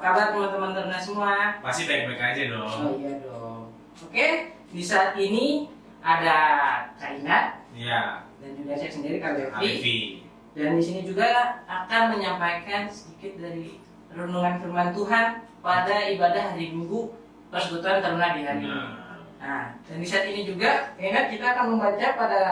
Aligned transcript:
kabar 0.00 0.24
teman-teman 0.30 0.72
teruna 0.72 0.98
semua? 0.98 1.32
Pasti 1.60 1.84
baik-baik 1.84 2.20
aja 2.20 2.42
Oh 2.42 2.50
dong. 2.50 2.98
iya 2.98 3.12
dong. 3.20 3.60
Oke, 4.00 4.28
di 4.68 4.82
saat 4.82 5.12
ini 5.14 5.68
ada 6.00 6.38
Kainat 6.96 7.60
Iya, 7.70 8.24
dan 8.40 8.50
juga 8.56 8.72
saya 8.74 8.90
sendiri 8.90 9.20
Kak 9.20 9.60
Levi. 9.60 10.24
Dan 10.50 10.74
di 10.74 10.82
sini 10.82 11.00
juga 11.04 11.28
akan 11.64 12.16
menyampaikan 12.16 12.90
sedikit 12.90 13.38
dari 13.38 13.78
renungan 14.10 14.58
firman 14.58 14.90
Tuhan 14.90 15.26
pada 15.60 15.96
ibadah 16.08 16.50
hari 16.50 16.74
Minggu 16.74 17.14
persekutuan 17.46 18.00
teruna 18.00 18.34
di 18.34 18.42
hari 18.42 18.64
ini. 18.64 18.72
Nah, 18.72 18.98
Nah, 19.40 19.72
dan 19.80 19.96
di 19.96 20.04
saat 20.04 20.26
ini 20.26 20.44
juga 20.44 20.92
Kainat 20.96 21.30
kita 21.30 21.46
akan 21.46 21.66
membaca 21.72 22.06
pada 22.12 22.42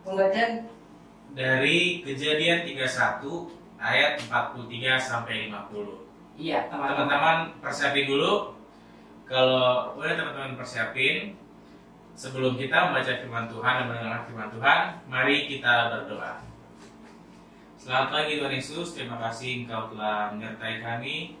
pembacaan 0.00 0.64
dari 1.32 2.00
kejadian 2.00 2.64
31 2.64 3.52
ayat 3.76 4.16
43 4.24 4.96
sampai 4.96 5.52
50. 5.52 6.06
Iya 6.36 6.68
teman-teman. 6.68 7.56
Persiapin 7.64 8.06
dulu. 8.06 8.54
Kalau 9.26 9.98
udah 9.98 10.14
teman-teman 10.14 10.54
persiapin, 10.54 11.34
sebelum 12.14 12.54
kita 12.54 12.88
membaca 12.88 13.10
firman 13.10 13.50
Tuhan 13.50 13.74
dan 13.82 13.86
mendengar 13.90 14.22
firman 14.22 14.48
Tuhan, 14.54 14.78
mari 15.10 15.50
kita 15.50 15.90
berdoa. 15.90 16.46
Selamat 17.76 18.08
pagi 18.14 18.38
Tuhan 18.38 18.54
Yesus, 18.54 18.94
terima 18.94 19.18
kasih 19.18 19.66
Engkau 19.66 19.90
telah 19.94 20.30
menyertai 20.30 20.78
kami 20.78 21.34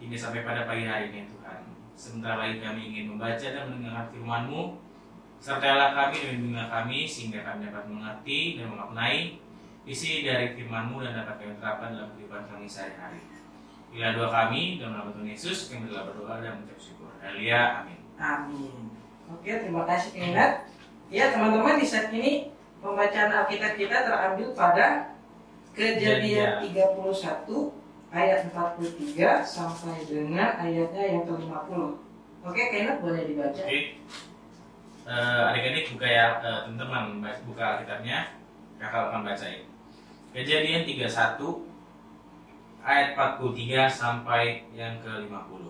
hingga 0.00 0.16
sampai 0.20 0.44
pada 0.44 0.68
pagi 0.68 0.84
hari 0.84 1.12
ini 1.12 1.32
Tuhan. 1.32 1.60
Sebentar 1.96 2.36
lagi 2.36 2.60
kami 2.60 2.92
ingin 2.92 3.16
membaca 3.16 3.42
dan 3.42 3.72
mendengar 3.72 4.04
firman-Mu. 4.12 4.80
Sertailah 5.40 5.92
kami 5.96 6.16
dan 6.20 6.30
bimbinglah 6.36 6.68
kami 6.68 7.04
sehingga 7.08 7.40
kami 7.44 7.68
dapat 7.68 7.84
mengerti 7.88 8.60
dan 8.60 8.68
memaknai 8.68 9.40
isi 9.88 10.24
dari 10.24 10.56
firman-Mu 10.56 11.04
dan 11.04 11.24
dapat 11.24 11.40
kami 11.40 11.52
terapkan 11.56 11.96
dalam 11.96 12.12
kehidupan 12.16 12.44
kami 12.48 12.64
sehari-hari. 12.68 13.33
Bila 13.94 14.10
doa 14.10 14.26
kami 14.26 14.82
dalam 14.82 14.98
nama 14.98 15.08
Tuhan 15.14 15.30
Yesus, 15.30 15.70
kami 15.70 15.86
telah 15.86 16.10
berdoa 16.10 16.42
dan 16.42 16.58
mengucap 16.58 16.82
syukur. 16.82 17.14
Haleluya, 17.22 17.86
amin. 17.86 17.98
Amin. 18.18 18.90
Oke, 19.30 19.54
terima 19.54 19.86
kasih 19.86 20.10
Kainat. 20.18 20.66
Ya 21.14 21.30
teman-teman 21.30 21.78
di 21.78 21.86
saat 21.86 22.10
ini 22.10 22.50
pembacaan 22.82 23.30
Alkitab 23.30 23.78
kita 23.78 24.02
terambil 24.02 24.50
pada 24.50 25.14
Kejadian 25.78 26.66
31 26.74 27.46
ayat 28.10 28.50
43 28.50 29.46
sampai 29.46 30.06
dengan 30.10 30.58
ayatnya 30.58 31.02
yang 31.14 31.22
ke-50. 31.30 31.70
Oke, 32.50 32.62
Kainat 32.74 32.98
boleh 32.98 33.30
dibaca. 33.30 33.62
Oke. 33.62 34.02
Eh, 35.04 35.42
adik-adik 35.54 35.94
buka 35.94 36.08
ya 36.10 36.42
eh, 36.42 36.58
teman-teman 36.66 37.22
buka 37.46 37.78
Alkitabnya 37.78 38.40
kakak 38.80 39.12
akan 39.12 39.20
bacain 39.20 39.68
Kejadian 40.32 40.88
31 40.88 41.73
ayat 42.84 43.16
43 43.16 43.88
sampai 43.88 44.68
yang 44.76 45.00
ke-50 45.00 45.64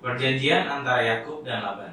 Perjanjian 0.00 0.64
antara 0.64 1.04
Yakub 1.04 1.44
dan 1.44 1.60
Laban. 1.64 1.92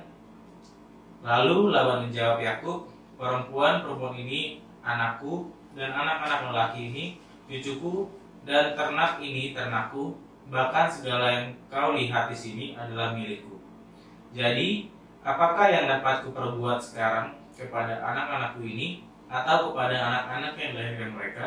Lalu 1.24 1.72
Laban 1.76 2.08
menjawab 2.08 2.40
Yakub 2.40 2.88
perempuan-perempuan 3.20 4.16
ini 4.20 4.64
anakku 4.84 5.52
dan 5.76 5.92
anak-anak 5.92 6.52
lelaki 6.52 6.92
ini 6.92 7.06
cucuku 7.48 8.08
dan 8.48 8.76
ternak 8.76 9.20
ini 9.20 9.52
ternakku 9.52 10.16
bahkan 10.48 10.88
segala 10.88 11.32
yang 11.32 11.48
kau 11.68 11.96
lihat 11.96 12.32
di 12.32 12.38
sini 12.38 12.66
adalah 12.80 13.12
milikku. 13.12 13.60
Jadi 14.32 14.98
Apakah 15.28 15.68
yang 15.68 15.92
dapat 15.92 16.24
kuperbuat 16.24 16.80
sekarang 16.80 17.36
kepada 17.52 18.00
anak-anakku 18.00 18.64
ini 18.64 19.04
atau 19.28 19.76
kepada 19.76 20.00
anak-anak 20.00 20.56
yang 20.56 20.72
dilahirkan 20.72 21.12
mereka? 21.12 21.46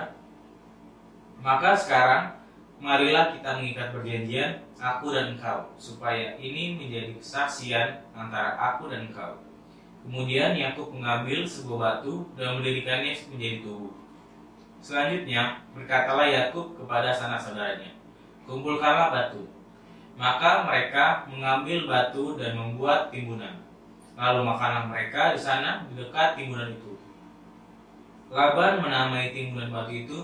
Maka 1.41 1.73
sekarang 1.73 2.40
marilah 2.81 3.37
kita 3.37 3.61
mengikat 3.61 3.93
perjanjian 3.93 4.51
aku 4.81 5.13
dan 5.13 5.37
engkau 5.37 5.69
supaya 5.77 6.35
ini 6.41 6.81
menjadi 6.81 7.13
kesaksian 7.21 8.01
antara 8.17 8.57
aku 8.57 8.89
dan 8.89 9.13
engkau. 9.13 9.37
Kemudian 10.01 10.57
Yakub 10.57 10.89
mengambil 10.97 11.45
sebuah 11.45 11.79
batu 12.01 12.25
dan 12.33 12.57
mendirikannya 12.57 13.13
menjadi 13.29 13.61
tubuh. 13.61 13.93
Selanjutnya 14.81 15.61
berkatalah 15.77 16.25
Yakub 16.25 16.73
kepada 16.73 17.13
sanak 17.13 17.37
saudaranya, 17.37 17.93
kumpulkanlah 18.49 19.13
batu. 19.13 19.45
Maka 20.17 20.65
mereka 20.65 21.29
mengambil 21.29 21.85
batu 21.85 22.41
dan 22.41 22.57
membuat 22.57 23.13
timbunan. 23.13 23.61
Lalu 24.17 24.41
makanlah 24.45 24.89
mereka 24.89 25.37
di 25.37 25.41
sana 25.41 25.85
di 25.85 26.01
dekat 26.01 26.37
timbunan 26.37 26.73
itu. 26.73 26.97
Laban 28.33 28.81
menamai 28.81 29.37
timbunan 29.37 29.69
batu 29.69 29.93
itu 29.93 30.19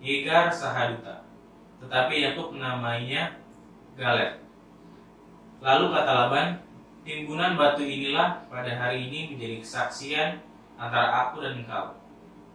Yegar 0.00 0.48
Sahaduta, 0.48 1.22
tetapi 1.82 2.14
Yakub 2.22 2.54
menamainya 2.54 3.34
Galet. 3.92 4.40
Lalu 5.60 5.84
kata 5.92 6.12
Laban, 6.16 6.48
timbunan 7.04 7.60
batu 7.60 7.84
inilah 7.84 8.40
pada 8.48 8.72
hari 8.72 9.10
ini 9.10 9.34
menjadi 9.34 9.60
kesaksian 9.60 10.40
antara 10.80 11.28
aku 11.28 11.44
dan 11.44 11.60
engkau. 11.60 11.98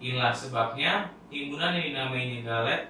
Inilah 0.02 0.34
sebabnya 0.34 1.14
timbunan 1.30 1.76
yang 1.78 1.94
dinamainya 1.94 2.42
Galet 2.42 2.82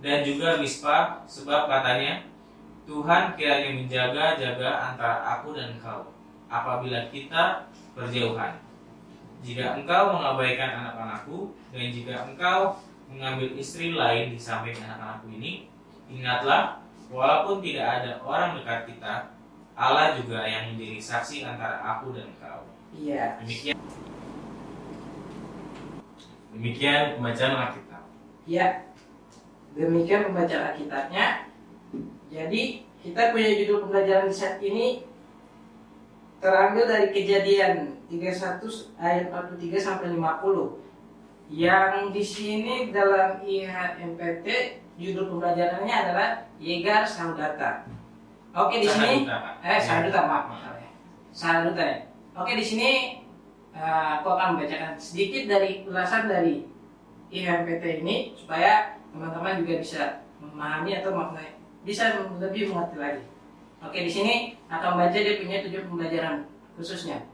dan 0.00 0.24
juga 0.24 0.56
Mispa 0.60 1.24
sebab 1.28 1.68
katanya 1.68 2.24
Tuhan 2.88 3.36
kiranya 3.36 3.70
menjaga-jaga 3.76 4.70
antara 4.92 5.20
aku 5.38 5.52
dan 5.52 5.76
engkau 5.76 6.10
apabila 6.50 7.06
kita 7.12 7.68
berjauhan. 7.92 8.58
Jika 9.40 9.80
engkau 9.80 10.16
mengabaikan 10.16 10.84
anak-anakku 10.84 11.52
dan 11.72 11.88
jika 11.92 12.28
engkau 12.28 12.76
mengambil 13.10 13.58
istri 13.58 13.92
lain 13.92 14.32
di 14.34 14.38
samping 14.38 14.78
anak-anakku 14.78 15.28
ini, 15.34 15.66
ingatlah 16.06 16.80
walaupun 17.10 17.58
tidak 17.60 17.86
ada 18.00 18.10
orang 18.22 18.56
dekat 18.58 18.94
kita, 18.94 19.14
Allah 19.74 20.14
juga 20.14 20.46
yang 20.46 20.74
menjadi 20.74 20.98
saksi 21.02 21.42
antara 21.42 21.82
aku 21.82 22.14
dan 22.14 22.30
engkau. 22.30 22.70
Iya. 22.94 23.38
Demikian 23.42 23.76
Demikian 26.50 27.16
pembacaan 27.16 27.54
Alkitab. 27.70 28.02
Ya. 28.44 28.66
Demikian 29.78 30.26
pembacaan 30.30 30.74
Alkitabnya. 30.74 31.26
Jadi, 32.30 32.62
kita 33.00 33.32
punya 33.32 33.50
judul 33.56 33.86
pembelajaran 33.86 34.28
di 34.28 34.34
saat 34.34 34.58
ini 34.60 35.06
terambil 36.42 36.84
dari 36.90 37.08
kejadian 37.14 38.00
31 38.10 38.60
ayat 38.98 39.30
43 39.30 39.78
sampai 39.80 40.12
50. 40.12 40.89
Yang 41.50 42.14
di 42.14 42.22
sini 42.22 42.74
dalam 42.94 43.42
IHMPT 43.42 44.46
judul 44.94 45.34
pembelajarannya 45.34 45.96
adalah 46.06 46.28
Yegar 46.62 47.02
Saudata. 47.02 47.82
Oke 48.54 48.78
di 48.78 48.86
sini 48.86 49.26
eh 49.62 49.80
Sahaduta 49.82 50.26
maaf 50.26 50.54
salah 51.34 51.74
ya. 51.74 51.74
Ya. 51.74 51.96
Oke 52.38 52.54
di 52.54 52.62
sini 52.62 53.18
eh, 53.74 54.08
aku 54.22 54.30
akan 54.30 54.54
membacakan 54.54 54.94
sedikit 54.94 55.50
dari 55.50 55.82
ulasan 55.90 56.30
dari 56.30 56.66
IHMPT 57.34 58.06
ini 58.06 58.34
supaya 58.38 58.98
teman-teman 59.10 59.62
juga 59.62 59.74
bisa 59.82 60.02
memahami 60.38 61.02
atau 61.02 61.10
maknai 61.14 61.58
bisa 61.82 62.14
lebih 62.38 62.70
mengerti 62.70 62.96
lagi. 63.00 63.24
Oke, 63.80 64.04
di 64.04 64.12
sini 64.12 64.34
akan 64.68 65.00
baca 65.00 65.16
dia 65.16 65.40
punya 65.40 65.64
tujuh 65.64 65.88
pembelajaran 65.88 66.44
khususnya. 66.76 67.24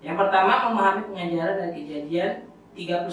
Yang 0.00 0.16
pertama 0.24 0.72
memahami 0.72 1.02
pengajaran 1.12 1.54
dari 1.60 1.72
kejadian 1.84 2.32
31 2.76 3.08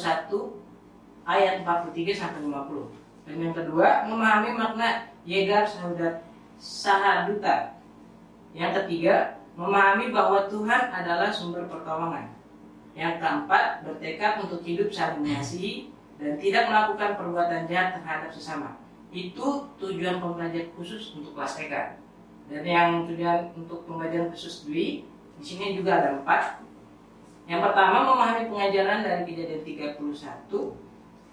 ayat 1.24 1.64
43 1.64 2.12
sampai 2.12 2.40
50. 2.44 2.92
Dan 3.24 3.36
yang 3.40 3.56
kedua 3.56 4.04
memahami 4.04 4.52
makna 4.60 5.08
Yegar 5.24 5.64
Sahadat 5.64 6.28
Sahaduta. 6.60 7.80
Yang 8.52 8.84
ketiga 8.84 9.40
memahami 9.56 10.12
bahwa 10.12 10.52
Tuhan 10.52 10.92
adalah 10.92 11.32
sumber 11.32 11.66
pertolongan. 11.72 12.30
Yang 12.94 13.24
keempat 13.24 13.88
bertekad 13.88 14.46
untuk 14.46 14.62
hidup 14.62 14.92
saling 14.94 15.26
mengasihi 15.26 15.90
dan 16.22 16.38
tidak 16.38 16.70
melakukan 16.70 17.18
perbuatan 17.18 17.66
jahat 17.66 17.98
terhadap 17.98 18.30
sesama. 18.30 18.78
Itu 19.10 19.72
tujuan 19.82 20.22
pembelajaran 20.22 20.74
khusus 20.78 21.14
untuk 21.18 21.34
kelas 21.34 21.58
TK. 21.58 21.74
Dan 22.52 22.62
yang 22.68 22.90
tujuan 23.08 23.56
untuk 23.56 23.88
pembelajaran 23.88 24.30
khusus 24.30 24.68
Dwi, 24.68 25.08
di 25.40 25.44
sini 25.44 25.74
juga 25.78 26.02
ada 26.02 26.10
empat. 26.22 26.62
Yang 27.44 27.62
pertama 27.70 27.98
memahami 28.08 28.44
pengajaran 28.48 29.00
dari 29.04 29.22
kejadian 29.28 29.62
31 30.00 30.00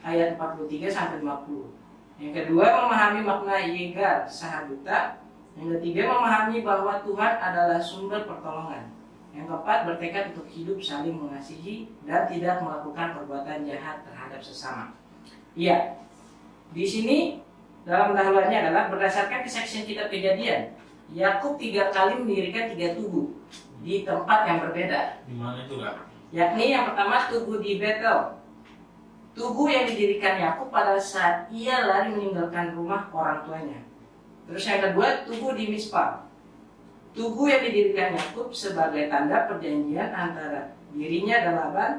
ayat 0.03 0.29
43 0.35 0.91
sampai 0.91 1.23
50. 1.23 2.21
Yang 2.21 2.33
kedua 2.45 2.67
memahami 2.85 3.21
makna 3.23 3.57
Yegar 3.63 4.27
Sahaduta. 4.27 5.23
Yang 5.55 5.79
ketiga 5.79 6.11
memahami 6.11 6.63
bahwa 6.63 7.03
Tuhan 7.03 7.33
adalah 7.39 7.79
sumber 7.79 8.27
pertolongan. 8.27 8.91
Yang 9.31 9.47
keempat 9.47 9.79
bertekad 9.87 10.25
untuk 10.35 10.47
hidup 10.51 10.79
saling 10.83 11.15
mengasihi 11.15 11.87
dan 12.03 12.27
tidak 12.27 12.59
melakukan 12.59 13.15
perbuatan 13.15 13.63
jahat 13.63 14.03
terhadap 14.03 14.43
sesama. 14.43 14.91
Iya, 15.55 15.95
di 16.71 16.87
sini 16.87 17.19
dalam 17.87 18.15
dahuluannya 18.15 18.59
adalah 18.67 18.91
berdasarkan 18.91 19.43
kesaksian 19.43 19.87
kitab 19.87 20.13
kejadian 20.13 20.75
Yakub 21.11 21.59
tiga 21.59 21.91
kali 21.91 22.23
mendirikan 22.23 22.71
tiga 22.71 22.95
tugu 22.95 23.35
di 23.81 24.05
tempat 24.05 24.45
yang 24.45 24.59
berbeda 24.65 25.25
Di 25.25 25.35
mana 25.37 25.65
itu 25.65 25.81
kak? 25.81 26.09
yakni 26.31 26.71
yang 26.71 26.87
pertama 26.93 27.27
tugu 27.27 27.59
di 27.59 27.81
Betel 27.81 28.41
tugu 29.35 29.71
yang 29.71 29.87
didirikan 29.87 30.37
Yakub 30.39 30.69
pada 30.69 30.99
saat 30.99 31.47
ia 31.55 31.87
lari 31.87 32.11
meninggalkan 32.15 32.75
rumah 32.75 33.09
orang 33.15 33.47
tuanya. 33.47 33.81
Terus 34.51 34.65
yang 34.67 34.81
kedua, 34.91 35.23
tugu 35.23 35.55
di 35.55 35.65
Mispa. 35.71 36.27
Tugu 37.15 37.51
yang 37.51 37.63
didirikan 37.63 38.15
Yakub 38.15 38.51
sebagai 38.51 39.07
tanda 39.11 39.47
perjanjian 39.47 40.11
antara 40.11 40.75
dirinya 40.95 41.37
dan 41.43 41.55
Laban. 41.59 41.93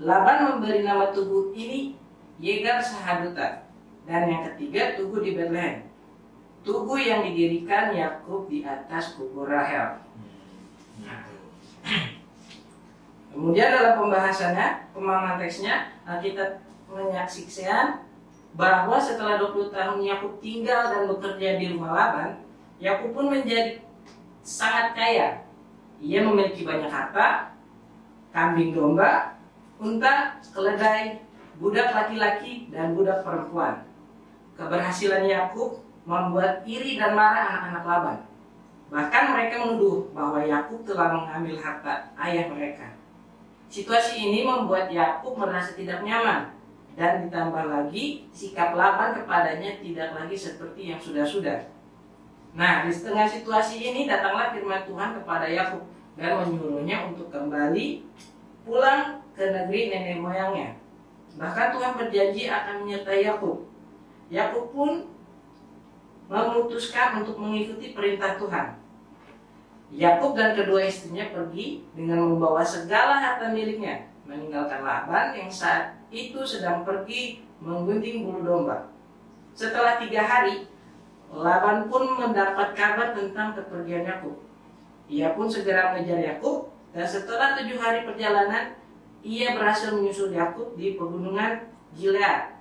Laban 0.00 0.36
memberi 0.56 0.84
nama 0.84 1.12
tugu 1.12 1.52
ini 1.56 1.96
Yegar 2.40 2.80
Sahaduta. 2.80 3.64
Dan 4.08 4.28
yang 4.28 4.42
ketiga, 4.52 4.96
tugu 4.96 5.20
di 5.20 5.36
Bethlehem. 5.36 5.84
Tugu 6.64 6.96
yang 6.98 7.22
didirikan 7.22 7.92
Yakub 7.94 8.48
di 8.48 8.64
atas 8.64 9.14
kubur 9.14 9.48
Rahel. 9.48 10.02
Kemudian 13.36 13.68
dalam 13.68 14.00
pembahasannya, 14.00 14.96
pemahaman 14.96 15.36
teksnya, 15.36 15.92
kita 16.24 16.64
menyaksikan 16.88 18.00
bahwa 18.56 18.96
setelah 18.96 19.36
20 19.36 19.68
tahun 19.68 20.00
Yakub 20.00 20.40
tinggal 20.40 20.88
dan 20.88 21.04
bekerja 21.04 21.60
di 21.60 21.76
rumah 21.76 21.92
Laban, 21.92 22.30
Yakub 22.80 23.12
pun 23.12 23.28
menjadi 23.28 23.84
sangat 24.40 24.96
kaya. 24.96 25.28
Ia 26.00 26.24
memiliki 26.24 26.64
banyak 26.64 26.88
harta, 26.88 27.52
kambing 28.32 28.72
domba, 28.72 29.36
unta, 29.76 30.40
keledai, 30.52 31.20
budak 31.60 31.92
laki-laki, 31.92 32.72
dan 32.72 32.96
budak 32.96 33.20
perempuan. 33.20 33.84
Keberhasilan 34.56 35.28
Yakub 35.28 35.84
membuat 36.08 36.64
iri 36.64 36.96
dan 36.96 37.12
marah 37.12 37.44
anak-anak 37.52 37.84
Laban. 37.84 38.18
Bahkan 38.86 39.22
mereka 39.34 39.54
menuduh 39.66 40.14
bahwa 40.14 40.38
Yakub 40.46 40.86
telah 40.86 41.10
mengambil 41.10 41.58
harta 41.58 42.14
ayah 42.22 42.46
mereka. 42.50 42.94
Situasi 43.66 44.30
ini 44.30 44.46
membuat 44.46 44.86
Yakub 44.94 45.34
merasa 45.34 45.74
tidak 45.74 46.06
nyaman 46.06 46.54
dan 46.94 47.26
ditambah 47.26 47.66
lagi 47.66 48.30
sikap 48.30 48.78
Laban 48.78 49.18
kepadanya 49.18 49.82
tidak 49.82 50.14
lagi 50.14 50.36
seperti 50.38 50.94
yang 50.94 51.00
sudah-sudah. 51.02 51.66
Nah, 52.56 52.86
di 52.86 52.90
setengah 52.94 53.28
situasi 53.28 53.82
ini 53.84 54.08
datanglah 54.08 54.54
firman 54.54 54.86
Tuhan 54.88 55.18
kepada 55.20 55.44
Yakub 55.50 55.84
dan 56.16 56.40
menyuruhnya 56.40 57.12
untuk 57.12 57.28
kembali 57.28 58.06
pulang 58.64 59.20
ke 59.36 59.44
negeri 59.44 59.92
nenek 59.92 60.24
moyangnya. 60.24 60.80
Bahkan 61.36 61.66
Tuhan 61.76 61.92
berjanji 62.00 62.48
akan 62.48 62.74
menyertai 62.86 63.28
Yakub. 63.28 63.68
Yakub 64.32 64.72
pun 64.72 65.04
memutuskan 66.26 67.22
untuk 67.22 67.38
mengikuti 67.38 67.94
perintah 67.94 68.34
Tuhan. 68.38 68.78
Yakub 69.94 70.34
dan 70.34 70.58
kedua 70.58 70.82
istrinya 70.82 71.30
pergi 71.30 71.86
dengan 71.94 72.26
membawa 72.26 72.66
segala 72.66 73.22
harta 73.22 73.54
miliknya, 73.54 74.10
meninggalkan 74.26 74.82
Laban 74.82 75.38
yang 75.38 75.46
saat 75.46 75.94
itu 76.10 76.42
sedang 76.42 76.82
pergi 76.82 77.46
menggunting 77.62 78.26
bulu 78.26 78.42
domba. 78.42 78.90
Setelah 79.54 80.02
tiga 80.02 80.26
hari, 80.26 80.66
Laban 81.30 81.86
pun 81.86 82.18
mendapat 82.18 82.74
kabar 82.74 83.14
tentang 83.14 83.54
kepergian 83.54 84.02
Yakub. 84.02 84.42
Ia 85.06 85.38
pun 85.38 85.46
segera 85.46 85.94
mengejar 85.94 86.18
Yakub 86.18 86.74
dan 86.90 87.06
setelah 87.06 87.54
tujuh 87.54 87.78
hari 87.78 88.02
perjalanan, 88.02 88.74
ia 89.22 89.54
berhasil 89.54 89.94
menyusul 89.94 90.34
Yakub 90.34 90.74
di 90.74 90.98
pegunungan 90.98 91.66
Gilead. 91.94 92.58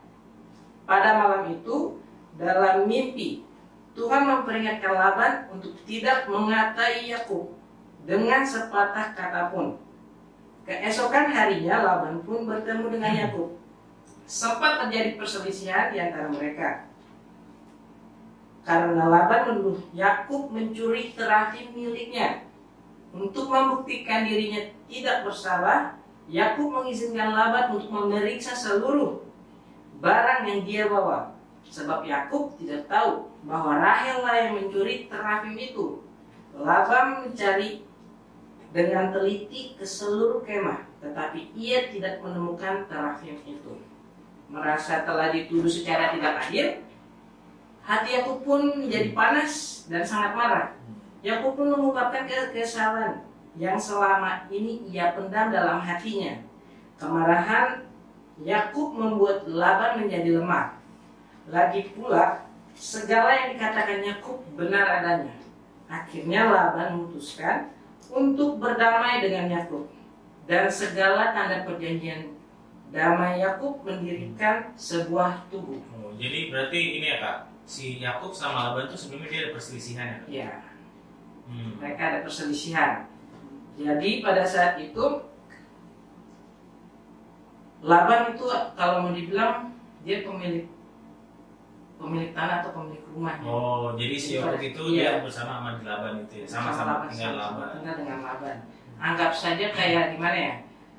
Pada 0.85 1.17
malam 1.17 1.49
itu, 1.49 1.97
dalam 2.37 2.85
mimpi, 2.85 3.41
Tuhan 3.95 4.27
memperingatkan 4.27 4.91
Laban 4.91 5.33
untuk 5.55 5.71
tidak 5.87 6.27
mengatai 6.27 7.07
Yakub 7.07 7.55
dengan 8.03 8.43
sepatah 8.43 9.15
kata 9.15 9.55
pun. 9.55 9.79
Keesokan 10.67 11.31
harinya 11.31 11.79
Laban 11.79 12.19
pun 12.27 12.43
bertemu 12.43 12.91
dengan 12.91 13.13
Yakub. 13.15 13.55
Sempat 14.27 14.83
terjadi 14.83 15.15
perselisihan 15.15 15.95
di 15.95 15.97
antara 16.03 16.27
mereka. 16.27 16.91
Karena 18.67 19.07
Laban 19.07 19.41
menuduh 19.55 19.79
Yakub 19.95 20.51
mencuri 20.51 21.15
terakhir 21.15 21.71
miliknya. 21.71 22.43
Untuk 23.15 23.47
membuktikan 23.47 24.27
dirinya 24.27 24.59
tidak 24.91 25.23
bersalah, 25.23 25.95
Yakub 26.27 26.67
mengizinkan 26.67 27.31
Laban 27.31 27.79
untuk 27.79 27.87
memeriksa 27.87 28.51
seluruh 28.51 29.23
barang 30.03 30.51
yang 30.51 30.61
dia 30.67 30.83
bawa. 30.91 31.31
Sebab 31.69 32.03
Yakub 32.03 32.57
tidak 32.59 32.91
tahu 32.91 33.34
bahwa 33.45 33.77
Rahel 33.77 34.25
lah 34.25 34.35
yang 34.41 34.53
mencuri 34.57 35.05
terafim 35.05 35.55
itu. 35.55 36.01
Laban 36.57 37.29
mencari 37.29 37.85
dengan 38.73 39.13
teliti 39.13 39.77
ke 39.77 39.85
seluruh 39.85 40.43
kemah, 40.43 40.83
tetapi 40.99 41.53
ia 41.55 41.87
tidak 41.93 42.19
menemukan 42.19 42.89
terafim 42.89 43.39
itu. 43.45 43.79
Merasa 44.49 45.05
telah 45.07 45.31
dituduh 45.31 45.69
secara 45.69 46.11
tidak 46.11 46.47
adil, 46.47 46.67
hati 47.85 48.09
Yakub 48.19 48.41
pun 48.43 48.61
menjadi 48.85 49.13
panas 49.13 49.85
dan 49.87 50.01
sangat 50.01 50.33
marah. 50.33 50.67
Yakub 51.21 51.57
pun 51.57 51.69
mengungkapkan 51.69 52.29
kesalahan 52.53 53.25
yang 53.55 53.79
selama 53.79 54.45
ini 54.51 54.85
ia 54.91 55.15
pendam 55.15 55.49
dalam 55.49 55.79
hatinya. 55.81 56.43
Kemarahan 56.99 57.87
Yakub 58.43 58.95
membuat 58.95 59.47
Laban 59.47 60.05
menjadi 60.05 60.39
lemah. 60.39 60.75
Lagi 61.47 61.93
pula, 61.95 62.44
segala 62.75 63.31
yang 63.31 63.49
dikatakan 63.55 64.03
Yakub 64.03 64.43
benar 64.59 65.01
adanya. 65.01 65.33
Akhirnya 65.87 66.51
Laban 66.51 66.99
memutuskan 66.99 67.71
untuk 68.11 68.59
berdamai 68.59 69.23
dengan 69.23 69.47
Yakub 69.49 69.89
dan 70.45 70.69
segala 70.69 71.33
tanda 71.33 71.65
perjanjian 71.65 72.35
damai 72.93 73.41
Yakub 73.41 73.81
mendirikan 73.81 74.75
sebuah 74.77 75.49
tubuh. 75.49 75.81
Oh, 75.97 76.13
jadi 76.19 76.53
berarti 76.53 76.79
ini 77.01 77.07
ya 77.09 77.17
kak, 77.23 77.37
si 77.65 77.97
Yakub 77.97 78.35
sama 78.35 78.71
Laban 78.71 78.91
tuh 78.91 78.99
sebelumnya 78.99 79.29
dia 79.31 79.39
ada 79.47 79.51
perselisihan 79.55 80.05
ya? 80.05 80.17
Kak? 80.19 80.27
Ya, 80.29 80.51
Hmm. 81.45 81.77
mereka 81.77 82.01
ada 82.09 82.19
perselisihan. 82.25 83.05
Jadi 83.77 84.25
pada 84.25 84.41
saat 84.41 84.81
itu 84.81 85.05
Laban 87.85 88.33
itu 88.33 88.45
kalau 88.73 89.05
mau 89.05 89.13
dibilang 89.13 89.69
dia 90.01 90.25
pemilik 90.25 90.65
pemilik 91.95 92.31
tanah 92.35 92.59
atau 92.61 92.71
pemilik 92.75 93.03
rumah. 93.09 93.33
ya. 93.39 93.47
Oh, 93.47 93.85
jadi 93.95 94.15
si 94.19 94.29
Yakub 94.35 94.59
itu 94.59 94.83
Iya. 94.91 95.19
dia 95.19 95.23
bersama 95.23 95.51
sama 95.63 95.69
di 95.79 95.83
Laban 95.87 96.13
itu 96.23 96.33
ya, 96.43 96.45
Sama 96.45 96.69
sama-sama 96.69 96.93
tinggal 97.07 97.31
sama-sama 97.33 97.55
Laban. 97.59 97.69
tinggal 97.79 97.95
dengan 98.01 98.19
Laban. 98.21 98.57
Anggap 98.95 99.31
saja 99.31 99.65
kayak 99.71 100.03
gimana 100.15 100.37
ya? 100.37 100.55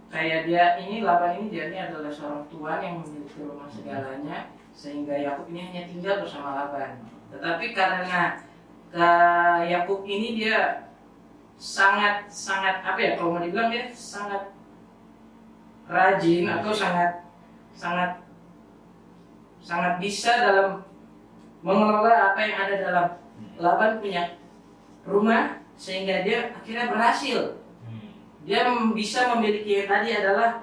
Kayak 0.06 0.40
dia 0.46 0.64
ini 0.80 0.94
Laban 1.04 1.32
ini 1.36 1.46
dia 1.52 1.64
ini 1.68 1.78
adalah 1.82 2.08
seorang 2.12 2.44
tuan 2.48 2.78
yang 2.80 2.94
memiliki 3.02 3.42
rumah 3.42 3.68
segalanya 3.68 4.38
sehingga 4.72 5.14
Yakub 5.16 5.46
ini 5.48 5.60
hanya 5.66 5.82
tinggal 5.88 6.20
bersama 6.24 6.56
Laban. 6.56 7.00
Tetapi 7.32 7.66
karena 7.72 8.40
ke 8.92 9.08
Yakub 9.66 10.06
ini 10.06 10.38
dia 10.38 10.88
sangat 11.56 12.28
sangat 12.28 12.84
apa 12.84 13.00
ya 13.00 13.10
kalau 13.16 13.36
mau 13.36 13.42
dibilang 13.42 13.72
dia 13.72 13.88
sangat 13.90 14.52
rajin 15.86 16.44
atau 16.50 16.72
sangat 16.74 17.24
sangat 17.72 18.25
sangat 19.66 19.98
bisa 19.98 20.30
dalam 20.38 20.78
mengelola 21.60 22.30
apa 22.30 22.38
yang 22.38 22.56
ada 22.56 22.74
dalam 22.78 23.06
Laban 23.58 23.98
punya 23.98 24.38
rumah 25.02 25.58
sehingga 25.74 26.22
dia 26.22 26.54
akhirnya 26.54 26.86
berhasil 26.86 27.58
Hmm. 27.82 28.10
dia 28.42 28.62
bisa 28.92 29.26
memiliki 29.30 29.76
yang 29.76 29.88
tadi 29.88 30.08
adalah 30.12 30.62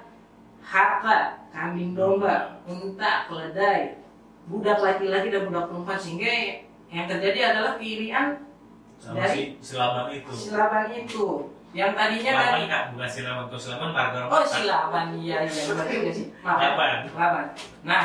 harta 0.60 1.36
kambing 1.48 1.92
domba 1.92 2.60
unta 2.64 3.24
keledai 3.24 4.00
budak 4.44 4.76
laki-laki 4.78 5.28
dan 5.28 5.46
budak 5.46 5.68
perempuan 5.68 5.96
sehingga 5.96 6.28
yang 6.88 7.04
terjadi 7.06 7.52
adalah 7.52 7.76
keirian 7.76 8.40
Dari- 9.04 9.58
si, 9.60 9.72
si 9.72 9.72
Laban 9.74 10.08
itu. 10.10 10.30
silaban 10.32 10.88
itu 10.90 11.26
yang 11.72 11.92
tadinya 11.92 12.32
Laban 12.32 12.48
dari 12.54 12.64
kak, 12.66 12.82
bukan 12.94 13.08
si 13.08 13.20
Laban, 13.20 13.44
kalau 13.44 13.60
si 13.60 13.68
Laban 13.68 13.90
warga 13.92 14.18
oh 14.26 14.44
silaban 14.46 15.06
iya 15.14 15.38
iya 15.44 15.62
benar 15.68 15.86
sih 16.08 16.26
maaf 16.40 16.58
Laban. 16.58 16.96
Laban 17.12 17.46
nah 17.84 18.04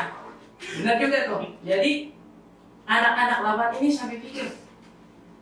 benar 0.59 0.95
juga 0.99 1.17
tuh. 1.25 1.41
Jadi 1.63 2.13
anak-anak 2.83 3.39
Laban 3.45 3.71
ini 3.79 3.89
sampai 3.93 4.19
pikir 4.19 4.47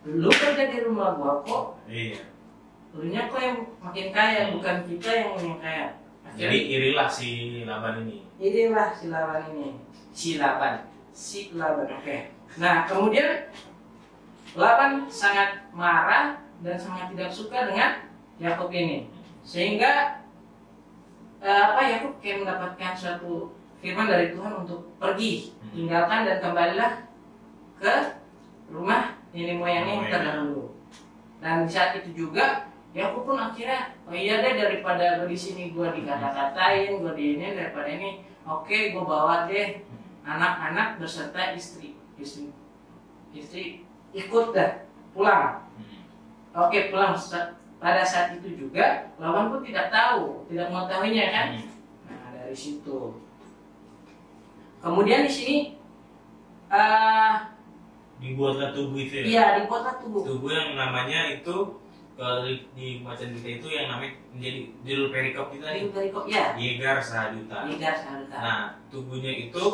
lu 0.06 0.30
kerja 0.30 0.70
di 0.70 0.78
rumah 0.86 1.18
gua 1.18 1.42
kok? 1.42 1.82
Iya. 1.90 2.22
lu 2.96 3.12
nya 3.12 3.28
kok 3.28 3.36
yang 3.42 3.58
makin 3.84 4.08
kaya 4.14 4.54
bukan 4.56 4.86
kita 4.88 5.10
yang 5.12 5.30
yang 5.36 5.58
kaya. 5.60 5.86
Jadi 6.38 6.58
irilah 6.70 7.08
si 7.10 7.62
Laban 7.66 8.06
ini. 8.06 8.24
inilah 8.38 8.94
si 8.94 9.10
Laban 9.10 9.42
ini. 9.52 9.68
Si 10.14 10.38
Laban. 10.38 10.86
Si 11.10 11.50
Laban 11.52 11.88
oke. 11.90 12.16
Nah 12.56 12.86
kemudian 12.86 13.50
Laban 14.56 15.04
sangat 15.10 15.68
marah 15.74 16.40
dan 16.64 16.76
sangat 16.78 17.12
tidak 17.12 17.30
suka 17.34 17.68
dengan 17.68 18.06
Yakub 18.38 18.70
ini. 18.72 19.10
Sehingga 19.42 20.22
eh, 21.42 21.60
apa 21.68 21.80
Yakub 21.84 22.16
kayak 22.22 22.46
mendapatkan 22.46 22.92
suatu 22.96 23.57
firman 23.78 24.10
dari 24.10 24.34
Tuhan 24.34 24.52
untuk 24.66 24.94
pergi. 24.98 25.54
Tinggalkan 25.74 26.26
dan 26.26 26.38
kembalilah 26.42 26.92
ke 27.78 27.94
rumah 28.72 29.18
nenek 29.30 29.56
moyangnya 29.60 29.92
yang 29.94 30.08
terdahulu. 30.10 30.64
Dan 31.38 31.64
di 31.66 31.70
saat 31.70 32.02
itu 32.02 32.26
juga 32.26 32.66
Yakub 32.96 33.28
pun 33.28 33.38
akhirnya 33.38 33.94
oh 34.08 34.16
iya 34.16 34.40
deh 34.40 34.58
daripada 34.58 35.20
gue 35.22 35.28
di 35.30 35.38
sini 35.38 35.70
gue 35.76 35.86
dikata-katain 35.92 36.98
gue 36.98 37.12
di 37.14 37.36
ini 37.36 37.52
daripada 37.54 37.86
ini 37.86 38.24
oke 38.48 38.96
gue 38.96 39.04
bawa 39.04 39.44
deh 39.46 39.84
anak-anak 40.24 40.98
beserta 40.98 41.54
istri. 41.54 41.94
Istri 42.18 42.50
istri 43.36 43.86
ikut 44.16 44.56
dah 44.56 44.82
pulang. 45.14 45.68
Hmm. 45.78 46.66
oke 46.66 46.90
pulang. 46.90 47.14
Sa- 47.14 47.54
pada 47.78 48.02
saat 48.02 48.34
itu 48.34 48.66
juga 48.66 49.06
lawan 49.22 49.54
pun 49.54 49.62
tidak 49.62 49.86
tahu 49.94 50.42
tidak 50.50 50.66
mengetahuinya 50.74 51.26
kan? 51.30 51.46
Hmm. 51.54 51.70
nah 52.10 52.28
dari 52.34 52.56
situ 52.58 53.14
kemudian 54.78 55.26
di 55.26 55.32
sini 55.32 55.56
eh 56.68 57.34
dibuatlah 58.18 58.74
tubuh 58.74 58.98
itu 58.98 59.14
ya? 59.22 59.24
iya 59.24 59.44
dibuatlah 59.62 59.94
tubuh. 60.02 60.22
Tubuh 60.26 60.50
yang 60.50 60.74
namanya 60.74 61.38
itu 61.38 61.78
kalau 62.18 62.42
di, 62.42 62.66
di 62.74 62.86
bacaan 63.06 63.30
kita 63.30 63.62
itu 63.62 63.68
yang 63.70 63.94
namanya 63.94 64.18
menjadi 64.34 64.60
judul 64.82 65.06
perikop 65.14 65.46
kita 65.54 65.66
nih. 65.70 65.82
Dari 65.94 66.08
kok 66.10 66.26
ya 66.26 66.44
Yegar 66.58 66.98
Sahaduta 66.98 67.62
Yegar 67.70 67.94
Sahaduta 67.94 68.36
nah 68.42 68.60
tubuhnya 68.90 69.30
itu 69.30 69.64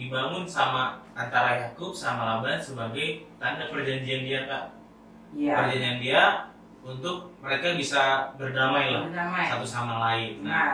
dibangun 0.00 0.48
sama 0.48 1.04
antara 1.12 1.60
Yakub 1.60 1.92
sama 1.92 2.24
Laban 2.24 2.56
sebagai 2.56 3.28
tanda 3.36 3.68
perjanjian 3.68 4.24
dia 4.24 4.48
kak. 4.48 4.64
Iya. 5.36 5.54
Perjanjian 5.60 5.98
dia 6.00 6.22
untuk 6.80 7.28
mereka 7.44 7.76
bisa 7.76 8.32
berdamai 8.40 8.96
lah 8.96 9.04
berdamai. 9.04 9.44
satu 9.44 9.66
sama 9.68 9.94
lain. 10.08 10.40
Nah 10.40 10.48
nah 10.48 10.72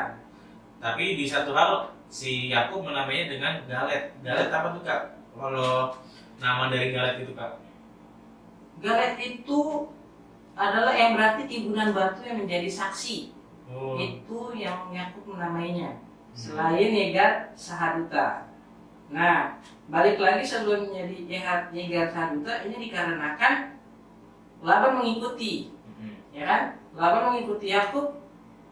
tapi 0.79 1.19
di 1.19 1.27
satu 1.27 1.51
hal 1.51 1.91
si 2.07 2.49
Yakub 2.53 2.87
menamainya 2.87 3.37
dengan 3.37 3.53
Galet 3.67 4.15
Galet 4.23 4.49
apa 4.51 4.69
tuh 4.75 4.83
kak 4.87 5.03
kalau 5.37 5.93
nama 6.39 6.71
dari 6.71 6.95
Galet 6.95 7.27
itu 7.27 7.33
kak 7.35 7.59
Galet 8.81 9.17
itu 9.21 9.61
adalah 10.57 10.93
yang 10.97 11.17
berarti 11.17 11.45
timbunan 11.49 11.93
batu 11.93 12.25
yang 12.25 12.41
menjadi 12.41 12.69
saksi 12.69 13.33
oh 13.73 13.99
itu 13.99 14.39
yang 14.57 14.89
Yakub 14.95 15.27
menamainya 15.29 16.01
selain 16.37 16.93
Yegar 16.93 17.49
Sahaduta. 17.57 18.45
Nah, 19.09 19.57
balik 19.89 20.21
lagi 20.21 20.45
sebelum 20.45 20.93
menjadi 20.93 21.17
Yegar, 21.73 22.13
Sahaduta 22.13 22.61
ini 22.69 22.91
dikarenakan 22.91 23.73
Laban 24.61 25.01
mengikuti, 25.01 25.73
Hmm. 25.97 26.17
ya 26.37 26.45
kan? 26.45 26.63
Laban 26.93 27.33
mengikuti 27.33 27.73
Yakub 27.73 28.21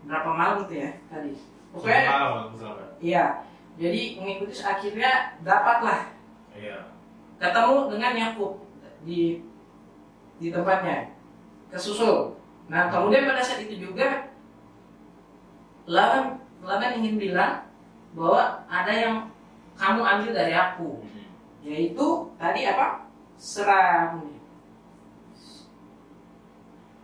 berapa 0.04 0.28
malam 0.28 0.68
itu 0.68 0.76
ya 0.84 0.92
tadi? 1.08 1.32
Pokoknya, 1.72 2.04
Malam. 2.04 2.52
Iya. 3.00 3.42
Jadi 3.74 4.22
mengikuti 4.22 4.54
akhirnya 4.62 5.34
dapatlah 5.42 6.14
iya 6.54 6.86
ketemu 7.42 7.76
dengan 7.90 8.12
Yakub 8.14 8.52
di 9.02 9.42
di 10.38 10.48
tempatnya 10.54 11.10
kesusul. 11.68 12.38
Nah 12.70 12.88
kemudian 12.88 13.26
pada 13.26 13.42
saat 13.42 13.66
itu 13.66 13.90
juga 13.90 14.30
Laban 15.84 16.40
Laban 16.64 16.96
ingin 17.02 17.20
bilang 17.20 17.68
bahwa 18.14 18.62
ada 18.70 18.92
yang 18.94 19.14
kamu 19.74 20.00
ambil 20.06 20.30
dari 20.30 20.54
aku, 20.54 21.02
Hmm. 21.02 21.26
yaitu 21.66 22.30
tadi 22.38 22.62
apa? 22.62 23.10
Serah 23.34 24.14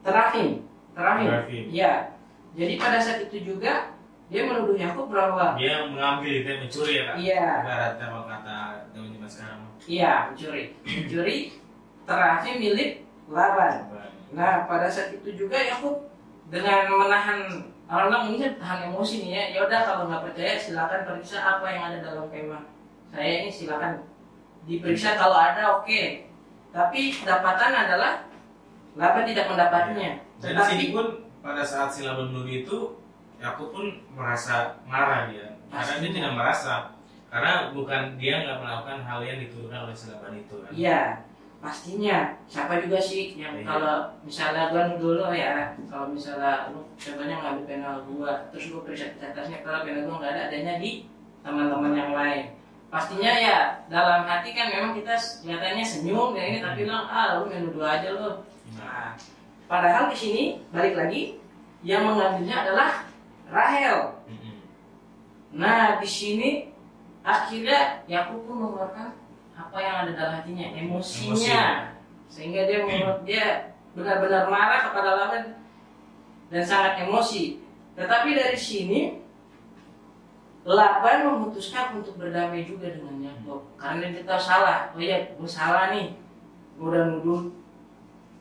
terafim, 0.01 0.65
terafim. 0.95 1.29
Terafim. 1.29 1.65
Ya. 1.75 2.15
Jadi 2.55 2.79
pada 2.79 2.99
saat 3.03 3.27
itu 3.27 3.43
juga 3.43 3.90
dia 4.31 4.47
menuduh 4.47 4.79
Yakub 4.79 5.11
bahwa 5.11 5.59
dia 5.59 5.91
mengambil 5.91 6.31
itu 6.31 6.51
mencuri 6.63 6.93
ya 6.97 7.03
kak 7.11 7.17
iya 7.19 7.47
ibaratnya 7.67 8.07
kalau 8.07 8.25
kata 8.31 8.57
teman-teman 8.95 9.29
sekarang 9.29 9.61
iya 9.91 10.13
mencuri 10.31 10.63
mencuri 10.87 11.39
terafim 12.07 12.57
milik 12.59 12.91
Laban. 13.31 13.87
Nah, 14.35 14.67
pada 14.67 14.91
saat 14.91 15.15
itu 15.15 15.47
juga 15.47 15.55
Yakub 15.55 16.11
dengan 16.51 16.91
menahan 16.91 17.63
orang 17.87 18.35
ini 18.35 18.59
tahan 18.59 18.91
emosi 18.91 19.27
nih 19.27 19.31
ya. 19.31 19.43
Ya 19.55 19.61
udah 19.71 19.81
kalau 19.87 20.03
nggak 20.11 20.23
percaya 20.31 20.55
silakan 20.59 21.07
periksa 21.07 21.39
apa 21.39 21.67
yang 21.71 21.83
ada 21.95 21.99
dalam 22.03 22.27
kemah. 22.27 22.67
Saya 23.15 23.47
ini 23.47 23.51
silakan 23.51 24.03
diperiksa 24.67 25.15
kalau 25.15 25.39
ada 25.39 25.79
oke. 25.79 26.27
Tapi 26.71 27.01
kedapatan 27.15 27.73
adalah 27.75 28.27
Laban 28.99 29.23
tidak 29.23 29.47
mendapatnya. 29.47 30.27
dan 30.43 30.57
di 30.57 30.63
sini 30.67 30.87
pun 30.91 31.07
pada 31.39 31.63
saat 31.63 31.95
si 31.95 32.03
Laban 32.03 32.35
menuduh 32.35 32.51
itu 32.51 32.79
Yakub 33.41 33.73
pun 33.73 33.87
merasa 34.13 34.77
marah 34.85 35.33
dia 35.33 35.57
karena 35.73 35.93
dia 35.99 36.11
tidak 36.13 36.33
merasa 36.37 36.73
karena 37.31 37.73
bukan 37.73 38.21
dia 38.21 38.45
nggak 38.45 38.59
melakukan 38.61 38.99
hal 39.01 39.21
yang 39.23 39.39
dituduhkan 39.41 39.89
oleh 39.89 39.97
si 39.97 40.11
Laban 40.11 40.35
itu 40.35 40.55
kan 40.61 40.71
Iya, 40.75 41.01
pastinya. 41.61 42.19
Siapa 42.51 42.83
juga 42.83 42.99
sih 42.99 43.39
yang 43.39 43.55
Iya. 43.55 43.65
kalau 43.65 43.97
misalnya 44.27 44.75
gua 44.75 44.91
lo 44.99 45.29
ya, 45.31 45.73
kalau 45.87 46.11
misalnya 46.11 46.75
lu 46.75 46.83
contohnya 46.97 47.37
ngambil 47.39 47.65
pena 47.65 47.91
gua, 48.03 48.33
terus 48.51 48.75
gua 48.75 48.83
periksa 48.83 49.15
di 49.15 49.23
atasnya 49.23 49.63
kalau 49.63 49.87
pena 49.87 50.03
gua 50.05 50.19
nggak 50.19 50.33
ada, 50.35 50.43
adanya 50.51 50.75
di 50.83 51.07
teman-teman 51.41 51.93
yang 51.95 52.13
lain. 52.13 52.45
Pastinya 52.91 53.31
ya 53.31 53.59
dalam 53.87 54.27
hati 54.27 54.51
kan 54.51 54.67
memang 54.67 54.99
kita 54.99 55.15
kelihatannya 55.15 55.85
senyum 55.87 56.35
ya 56.35 56.43
ini 56.45 56.59
tapi 56.59 56.83
bilang 56.83 57.07
ah 57.07 57.39
lu 57.39 57.47
menuduh 57.47 57.87
aja 57.87 58.11
lo. 58.11 58.43
nah, 58.75 58.83
Nah, 58.83 59.11
padahal 59.71 60.11
di 60.11 60.17
sini 60.19 60.43
balik 60.75 60.99
lagi 60.99 61.39
yang 61.87 62.03
mengambilnya 62.03 62.67
adalah 62.67 63.07
Rahel. 63.51 63.99
Nah, 65.51 65.99
di 65.99 66.07
sini 66.07 66.51
akhirnya 67.27 68.07
Yakub 68.07 68.47
pun 68.47 68.57
mengeluarkan 68.63 69.19
apa 69.59 69.77
yang 69.83 69.95
ada 70.07 70.13
dalam 70.15 70.33
hatinya, 70.41 70.67
emosinya. 70.73 71.93
Sehingga 72.31 72.65
dia 72.71 72.87
menurut 72.87 73.21
dia 73.29 73.75
benar-benar 73.93 74.47
marah 74.47 74.81
kepada 74.89 75.11
Laban 75.19 75.45
dan 76.49 76.63
sangat 76.63 77.03
emosi. 77.03 77.59
Tetapi 77.99 78.39
dari 78.39 78.57
sini 78.59 79.19
Laban 80.63 81.27
memutuskan 81.27 81.99
untuk 81.99 82.21
berdamai 82.21 82.63
juga 82.63 82.93
dengan 82.93 83.19
Yakub 83.19 83.67
karena 83.75 84.15
dia 84.15 84.23
tahu 84.23 84.41
salah. 84.41 84.95
Oh 84.95 85.03
iya, 85.03 85.35
gue 85.35 85.51
salah 85.51 85.91
nih. 85.91 86.15
Gue 86.79 86.87
udah 86.95 87.05
nuduh 87.11 87.43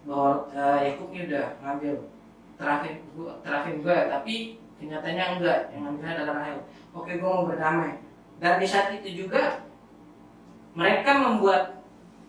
bahwa 0.05 0.31
eh, 0.53 0.93
Yakub 0.93 1.09
ini 1.15 1.31
udah 1.31 1.47
ngambil 1.63 1.95
terafin 2.59 2.95
gue, 3.15 3.31
terafin 3.41 3.75
gue, 3.79 3.97
tapi 4.11 4.35
kenyataannya 4.79 5.25
enggak. 5.37 5.59
Yang 5.69 5.81
ngambilnya 5.83 6.13
adalah 6.15 6.33
Rahel. 6.37 6.59
Oke, 6.91 7.11
gue 7.13 7.29
mau 7.29 7.45
berdamai. 7.45 7.99
Dan 8.39 8.55
di 8.55 8.65
saat 8.65 8.95
itu 8.95 9.25
juga 9.25 9.61
mereka 10.71 11.11
membuat 11.13 11.83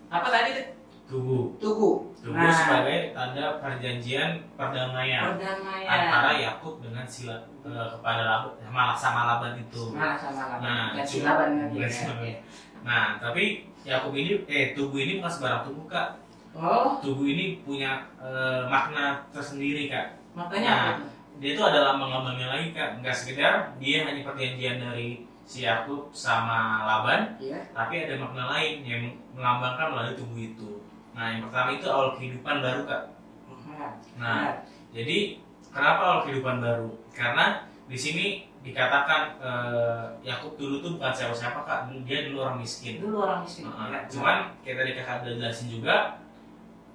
apa 0.07 0.27
tadi 0.27 0.75
tubuh 1.07 1.55
tugu. 1.57 2.11
tubuh 2.15 2.35
Nah. 2.35 2.51
sebagai 2.51 3.11
tanda 3.11 3.59
perjanjian 3.59 4.43
perdamaian 4.53 5.33
Perdamaian. 5.33 5.87
antara 5.89 6.31
Yakub 6.37 6.79
dengan 6.79 7.03
sila 7.03 7.35
eh, 7.61 7.87
kepada 7.89 8.23
Laban 8.23 8.53
sama, 8.61 8.83
sama 8.93 9.21
Laban 9.25 9.53
itu 9.57 9.91
Malah 9.91 10.15
sama 10.15 10.41
Laban. 10.49 10.61
Nah, 10.61 10.85
si 11.01 11.19
cuma- 11.19 11.27
Laban 11.33 11.49
bukan 11.67 11.89
ya. 11.89 12.03
Laban. 12.07 12.35
Nah, 12.81 13.05
tapi 13.17 13.43
Yakub 13.81 14.13
ini 14.13 14.31
eh 14.45 14.71
tubuh 14.71 14.97
ini 14.97 15.17
bukan 15.17 15.31
sembarang 15.31 15.63
tubuh 15.63 15.85
kak. 15.85 16.07
Oh, 16.51 16.99
Tubuh 16.99 17.23
ini 17.25 17.59
punya 17.61 18.03
eh, 18.17 18.61
makna 18.67 19.23
tersendiri 19.31 19.87
kak. 19.87 20.19
makanya 20.31 20.69
Nah. 20.69 20.87
apa? 20.95 21.03
Dia 21.41 21.57
itu 21.57 21.63
ada 21.65 21.79
lambang-lambangnya 21.89 22.47
lagi 22.47 22.69
kak. 22.69 23.01
Enggak 23.01 23.17
sekedar 23.17 23.53
dia 23.81 24.05
hanya 24.05 24.21
perjanjian 24.21 24.77
dari 24.77 25.25
si 25.41 25.65
Yakub 25.65 26.13
sama 26.13 26.85
Laban, 26.85 27.33
Iya. 27.41 27.57
tapi 27.73 28.05
ada 28.05 28.15
makna 28.15 28.53
lain 28.55 28.85
yang 28.85 29.03
melambangkan 29.33 29.89
melalui 29.89 30.15
tubuh 30.15 30.37
itu. 30.37 30.69
Nah, 31.11 31.33
yang 31.33 31.43
pertama 31.49 31.75
itu 31.75 31.89
awal 31.89 32.13
kehidupan 32.15 32.61
baru 32.61 32.81
kak. 32.85 33.03
Nah, 33.67 33.89
Nah, 34.15 34.41
jadi 34.93 35.41
kenapa 35.67 35.99
awal 35.99 36.19
kehidupan 36.23 36.61
baru? 36.61 36.93
Karena 37.11 37.65
di 37.89 37.97
sini 37.97 38.25
dikatakan 38.61 39.41
eh, 39.41 40.05
Yakub 40.21 40.53
dulu 40.55 40.79
tuh 40.79 40.91
bukan 40.95 41.11
siapa-siapa 41.11 41.65
kak. 41.65 41.79
Dia 42.05 42.29
dulu 42.29 42.45
orang 42.45 42.61
miskin. 42.61 43.01
dulu 43.01 43.25
orang 43.25 43.41
miskin. 43.41 43.65
Nah, 43.67 43.89
Ya. 43.89 43.99
cuman 44.07 44.37
kayak 44.61 44.77
tadi 44.77 44.91
kakak 44.93 45.25
udah 45.25 45.33
jelasin 45.35 45.67
juga, 45.67 45.95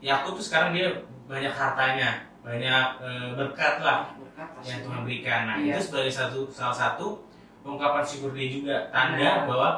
Yakub 0.01 0.39
tuh 0.39 0.45
sekarang 0.47 0.71
dia 0.73 0.89
banyak 1.27 1.51
hartanya, 1.51 2.25
banyak 2.41 2.87
eh, 3.05 3.29
berkat 3.37 3.83
lah 3.85 4.16
yang 4.37 4.81
Tuhan 4.85 5.01
berikan. 5.03 5.41
Nah 5.47 5.57
Iya. 5.57 5.73
itu 5.75 5.81
sebagai 5.89 6.13
satu 6.13 6.41
salah 6.49 6.77
satu 6.77 7.25
ungkapan 7.65 8.05
syukur 8.05 8.31
dia 8.31 8.49
juga 8.49 8.77
tanda 8.93 9.19
Nah. 9.19 9.37
bahwa 9.49 9.69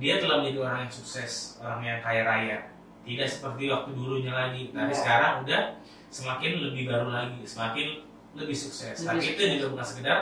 dia 0.00 0.16
telah 0.16 0.40
menjadi 0.40 0.58
orang 0.64 0.78
yang 0.88 0.92
sukses, 0.92 1.60
orang 1.60 1.80
yang 1.84 1.98
kaya 2.00 2.22
raya. 2.24 2.58
Tidak 3.00 3.28
seperti 3.28 3.68
waktu 3.68 3.90
dulunya 3.92 4.32
lagi, 4.32 4.72
tapi 4.72 4.92
Iya. 4.92 4.98
sekarang 4.98 5.32
udah 5.44 5.62
semakin 6.08 6.52
lebih 6.62 6.88
baru 6.88 7.08
lagi, 7.08 7.40
semakin 7.44 7.86
lebih 8.34 8.56
sukses. 8.56 8.96
Lebih 8.96 9.06
tapi 9.06 9.18
itu 9.20 9.30
sukses. 9.36 9.52
juga 9.54 9.66
bukan 9.70 9.86
sekedar 9.86 10.18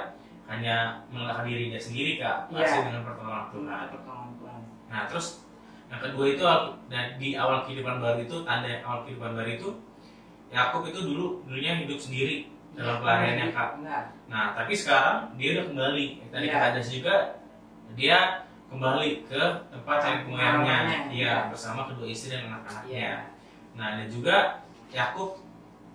hanya 0.49 0.77
mengalahkan 1.09 1.45
diri 1.45 1.69
dia 1.71 1.81
sendiri 1.81 2.13
kak, 2.19 2.49
Iya. 2.51 2.59
pasti 2.59 2.79
dengan 2.83 3.03
pertolongan 3.05 3.45
Tuhan. 3.53 3.67
Nah, 3.69 3.87
pertolongan 3.89 4.33
Tuhan. 4.41 4.61
Nah 4.89 5.03
terus 5.07 5.27
yang 5.89 6.01
kedua 6.01 6.25
itu 6.27 6.45
dan 6.89 7.05
di 7.17 7.29
awal 7.33 7.65
kehidupan 7.65 7.97
baru 7.99 8.19
itu 8.21 8.37
tanda 8.43 8.69
awal 8.83 9.05
kehidupan 9.05 9.33
baru 9.33 9.51
itu 9.51 9.69
Yakub 10.49 10.83
itu 10.85 11.01
dulu 11.05 11.45
dulunya 11.45 11.77
hidup 11.77 12.01
sendiri 12.01 12.49
dalam 12.75 12.97
pelariannya 12.99 13.47
kak. 13.51 13.71
Nah, 13.81 14.03
Nah 14.29 14.45
tapi 14.53 14.73
sekarang 14.73 15.33
dia 15.37 15.57
udah 15.57 15.65
kembali. 15.69 16.07
Tadi 16.29 16.47
kata 16.47 16.65
Adas 16.73 16.89
juga 16.89 17.15
dia 17.97 18.45
kembali 18.69 19.25
ke 19.25 19.43
tempat 19.73 19.97
moyangnya, 20.29 20.77
Mamanya, 20.85 20.99
iya 21.09 21.35
bersama 21.49 21.89
kedua 21.89 22.05
istri 22.05 22.37
dan 22.37 22.53
anak-anaknya. 22.53 22.93
iya. 22.93 23.15
Nah 23.73 23.97
dan 23.97 24.07
juga 24.07 24.37
Yakub 24.93 25.41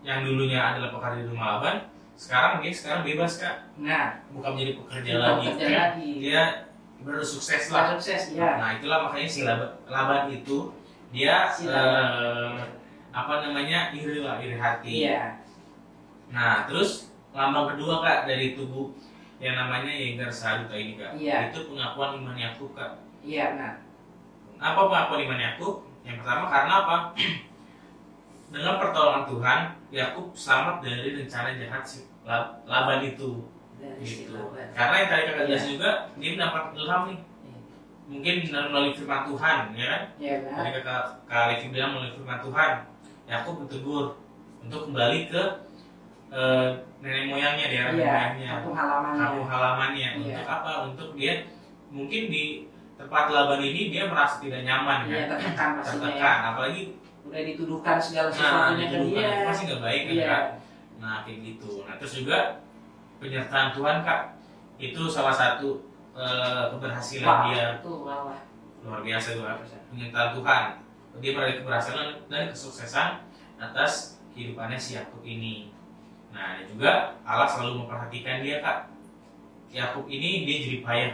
yang 0.01 0.25
dulunya 0.25 0.57
adalah 0.59 0.89
pekerja 0.89 1.21
di 1.21 1.29
rumah 1.29 1.47
Laban, 1.55 1.75
sekarang 2.13 2.59
dia 2.59 2.73
sekarang 2.73 3.01
bebas 3.05 3.37
kak, 3.37 3.55
Nah, 3.77 4.19
bukan 4.29 4.49
menjadi 4.53 4.73
pekerja 4.81 5.09
Bukan 5.13 5.21
lagi. 5.21 5.45
pekerja 5.53 5.67
lagi. 5.77 6.09
Dia 6.19 6.43
baru 7.03 7.19
sukses 7.19 7.67
lah 7.67 7.93
sukses 7.93 8.31
ya 8.31 8.55
nah 8.55 8.69
itulah 8.73 9.03
makanya 9.03 9.27
si 9.27 9.43
Laban, 9.43 9.75
Laban 9.85 10.31
itu 10.31 10.71
dia 11.11 11.51
Si 11.51 11.67
Laban. 11.67 11.83
eh, 11.83 12.59
apa 13.11 13.33
namanya 13.43 13.91
iri 13.91 14.23
lah 14.23 14.39
iri 14.39 14.55
hati 14.55 15.03
iya 15.03 15.35
nah 16.33 16.65
terus 16.65 17.13
lambang 17.29 17.71
kedua 17.71 18.01
kak 18.01 18.25
dari 18.25 18.53
tubuh 18.53 18.89
yang 19.37 19.53
namanya 19.55 19.89
Yegar 19.89 20.29
Saruta 20.29 20.73
ini 20.73 20.95
kak 20.95 21.13
Iya. 21.13 21.49
itu 21.49 21.69
pengakuan 21.69 22.17
iman 22.17 22.33
Yakub 22.33 22.73
kak 22.73 22.97
iya 23.21 23.53
nah 23.53 23.77
apa 24.57 24.79
pengakuan 24.81 25.21
iman 25.23 25.39
Yakub 25.43 25.73
yang 26.01 26.17
pertama 26.17 26.43
karena 26.47 26.73
apa 26.81 26.95
dengan 28.53 28.75
pertolongan 28.77 29.23
Tuhan 29.25 29.59
Yakub 29.89 30.25
selamat 30.33 30.75
dari 30.79 31.09
rencana 31.15 31.49
jahat 31.53 31.83
si 31.83 31.99
La- 32.23 32.53
Laban 32.63 33.03
itu 33.03 33.45
dari 33.75 34.01
si 34.01 34.25
gitu 34.25 34.33
Laban. 34.35 34.67
karena 34.71 34.95
yang 34.95 35.09
tadi 35.09 35.21
kakak 35.23 35.37
Iya. 35.37 35.47
jelasin 35.47 35.69
juga 35.71 35.89
dia 36.15 36.29
mendapat 36.31 36.63
ilham 36.73 37.01
nih 37.03 37.19
Iya. 37.19 37.59
mungkin 38.05 38.35
melalui 38.69 38.93
firman 38.93 39.21
Tuhan 39.25 39.57
ya 39.71 39.85
kan 39.87 40.01
Iya 40.17 40.33
tadi 40.39 40.49
benar. 40.65 40.73
kakak 40.77 41.03
kak 41.25 41.43
Levi 41.47 41.65
bilang 41.69 41.89
melalui 41.91 42.13
firman 42.13 42.39
Tuhan 42.39 42.71
Yakub 43.23 43.55
ditegur 43.61 44.05
untuk 44.61 44.81
kembali 44.87 45.19
ke 45.27 45.43
eh, 46.33 46.67
nenek 46.99 47.23
moyangnya 47.27 47.65
daerah 47.67 47.91
Iya, 47.91 48.01
moyangnya 48.01 48.49
kampung 48.57 48.75
halamannya. 48.75 49.21
kampung 49.21 49.47
halamannya 49.47 50.09
Iya. 50.17 50.33
untuk 50.33 50.47
apa 50.49 50.71
untuk 50.83 51.09
dia 51.13 51.33
mungkin 51.87 52.21
di 52.27 52.43
tempat 52.93 53.23
Laban 53.27 53.61
ini 53.61 53.81
dia 53.89 54.03
merasa 54.05 54.37
tidak 54.39 54.61
nyaman 54.61 55.05
Iya, 55.05 55.15
kan 55.23 55.29
tertekan 55.31 55.69
pastinya 55.77 55.93
ya. 55.93 56.01
tertekan 56.09 56.37
apalagi 56.49 56.81
Udah 57.23 57.39
dituduhkan 57.41 57.95
segala 57.97 58.27
nah 58.27 58.35
sesuatunya 58.35 58.83
ke 58.83 58.91
dituduhkan 58.91 59.23
dia. 59.31 59.47
masih 59.47 59.63
nggak 59.65 59.81
baik 59.81 60.01
kan 60.01 60.13
Iya. 60.13 60.37
Nah 60.95 61.15
kayak 61.23 61.39
gitu 61.41 61.71
nah 61.83 61.95
terus 61.95 62.13
juga 62.15 62.37
penyertaan 63.17 63.67
Tuhan 63.71 63.97
kak 64.01 64.21
itu 64.77 65.01
salah 65.07 65.33
satu 65.33 65.69
eh, 66.13 66.63
keberhasilan 66.69 67.25
Wah, 67.25 67.41
dia 67.47 67.65
itu 67.75 67.91
wah, 67.99 68.19
wah. 68.27 68.39
luar 68.81 69.01
biasa 69.01 69.27
tuh 69.33 69.43
Kak. 69.43 69.57
penyertaan 69.89 70.29
Tuhan 70.31 70.63
dia 71.15 71.31
meraih 71.31 71.55
keberhasilan 71.57 72.07
dan 72.25 72.43
kesuksesan 72.47 73.09
atas 73.55 73.91
kehidupannya 74.29 74.75
si 74.75 74.93
Yakub 74.93 75.21
ini 75.21 75.72
nah 76.33 76.57
dan 76.57 76.65
juga 76.65 76.91
Allah 77.21 77.45
selalu 77.45 77.85
memperhatikan 77.85 78.41
dia 78.41 78.57
kak. 78.59 78.89
Yakub 79.73 80.05
ini 80.09 80.45
dia 80.45 80.57
jadi 80.65 80.77
payah 80.81 81.11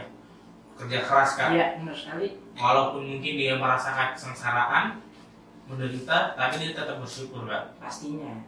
kerja 0.80 0.98
keras 1.04 1.30
kak. 1.36 1.48
Iya, 1.52 1.66
benar 1.80 1.96
sekali. 1.96 2.26
walaupun 2.56 3.02
mungkin 3.04 3.32
dia 3.36 3.56
merasakan 3.56 4.16
kesengsaraan 4.16 4.84
menderita 5.68 6.34
tapi 6.34 6.54
dia 6.60 6.72
tetap 6.72 6.96
bersyukur 6.98 7.44
kak. 7.46 7.76
Pastinya. 7.76 8.40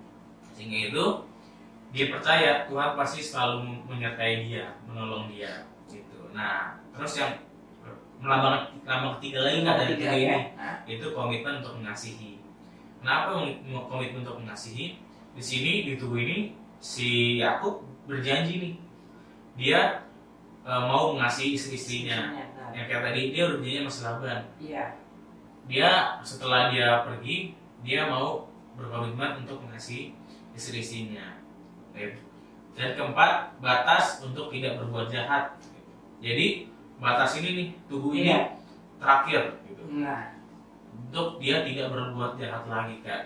sehingga 0.53 0.93
itu 0.93 1.05
dia 1.93 2.13
percaya 2.13 2.69
Tuhan 2.69 2.93
pasti 2.93 3.21
selalu 3.25 3.85
menyertai 3.89 4.49
dia 4.49 4.77
menolong 4.89 5.29
dia 5.29 5.69
gitu. 5.89 6.33
Nah 6.33 6.77
terus 6.93 7.21
yang 7.21 7.33
melambang 8.23 8.71
lambang 8.87 9.19
ketiga 9.19 9.45
lagi 9.45 9.67
nggak 9.67 9.77
dari 9.83 9.95
tiga 9.99 10.15
ini? 10.15 10.41
Nah, 10.55 10.77
itu 10.87 11.07
komitmen 11.11 11.59
untuk 11.59 11.83
mengasihi. 11.83 12.39
Kenapa 13.03 13.35
komitmen 13.91 14.23
untuk 14.23 14.39
mengasihi? 14.39 15.03
Di 15.35 15.43
sini 15.43 15.91
di 15.91 15.93
tubuh 15.99 16.23
ini 16.23 16.55
si 16.83 17.39
Yakub 17.39 17.87
berjanji 18.11 18.55
nih. 18.59 18.75
Dia 19.55 19.81
eh, 20.67 20.83
mau 20.83 21.15
mengasihi 21.15 21.55
istri-istrinya. 21.55 22.35
Yang 22.75 22.87
kayak 22.91 23.03
tadi 23.07 23.23
dia 23.31 23.43
udah 23.47 23.57
berjanji 23.63 23.79
sama 23.79 23.93
si 23.93 24.01
Laban 24.03 24.41
Iya. 24.59 24.85
dia 25.71 25.91
setelah 26.27 26.75
dia 26.75 27.07
pergi 27.07 27.55
dia 27.87 28.11
mau 28.11 28.51
berkomitmen 28.75 29.47
untuk 29.47 29.63
mengasihi 29.63 30.11
istri-istrinya. 30.59 31.39
Dan 32.73 32.89
keempat 32.97 33.61
batas 33.61 34.25
untuk 34.25 34.49
tidak 34.51 34.81
berbuat 34.81 35.13
jahat. 35.13 35.55
Jadi 36.19 36.73
batas 36.97 37.37
ini 37.39 37.49
nih 37.55 37.69
tubuh 37.87 38.11
ini 38.17 38.33
Iya. 38.33 38.57
terakhir 38.99 39.43
gitu. 39.69 39.83
Nah, 40.01 40.33
untuk 40.91 41.37
dia 41.39 41.61
tidak 41.63 41.93
berbuat 41.93 42.41
jahat 42.41 42.65
lagi 42.67 42.97
kak. 43.05 43.23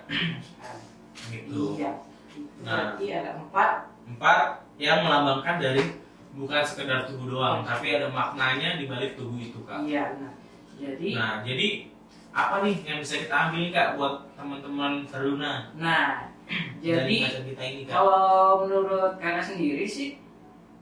Gitu. 1.31 1.79
Iya. 1.79 1.93
Itu 2.37 2.61
Nah. 2.61 2.93
Berarti 2.93 3.05
ada 3.11 3.31
empat. 3.37 3.71
empat 4.07 4.41
yang 4.77 5.03
melambangkan 5.03 5.57
dari 5.59 5.83
bukan 6.31 6.63
sekedar 6.63 7.09
tubuh 7.09 7.33
doang 7.33 7.65
tapi 7.65 7.97
ada 7.97 8.07
maknanya 8.07 8.77
di 8.77 8.85
balik 8.87 9.17
tubuh 9.17 9.35
itu 9.37 9.59
kak 9.65 9.83
Iya, 9.83 10.15
nah. 10.21 10.33
Jadi, 10.77 11.09
nah 11.17 11.41
jadi 11.41 11.89
apa 12.31 12.61
nih 12.61 12.77
yang 12.85 12.99
bisa 13.01 13.17
kita 13.19 13.33
ambil 13.49 13.73
kak 13.73 13.89
buat 13.97 14.15
teman-teman 14.37 14.93
teruna 15.07 15.73
nah, 15.73 16.29
dari 16.85 17.25
jadi 17.25 17.41
kita 17.51 17.63
ini 17.65 17.81
kak 17.83 17.97
kalau 17.97 18.63
menurut 18.63 19.17
kakak 19.17 19.43
sendiri 19.43 19.83
sih 19.83 20.21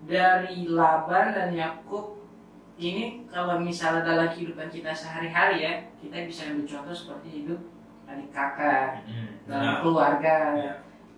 dari 0.05 0.69
Laban 0.69 1.33
dan 1.33 1.55
Yakub 1.55 2.21
ini 2.75 3.23
kalau 3.25 3.57
misalnya 3.57 4.03
dalam 4.03 4.29
kehidupan 4.29 4.67
kita 4.67 4.91
sehari-hari 4.91 5.63
ya 5.63 5.73
kita 5.97 6.27
bisa 6.27 6.51
ambil 6.51 6.67
contoh 6.67 6.93
seperti 6.93 7.29
hidup 7.41 7.61
adik 8.05 8.29
kakak 8.29 9.01
Hmm, 9.07 9.33
dalam 9.47 9.65
nah, 9.65 9.79
keluarga 9.81 10.35
ya. 10.53 10.73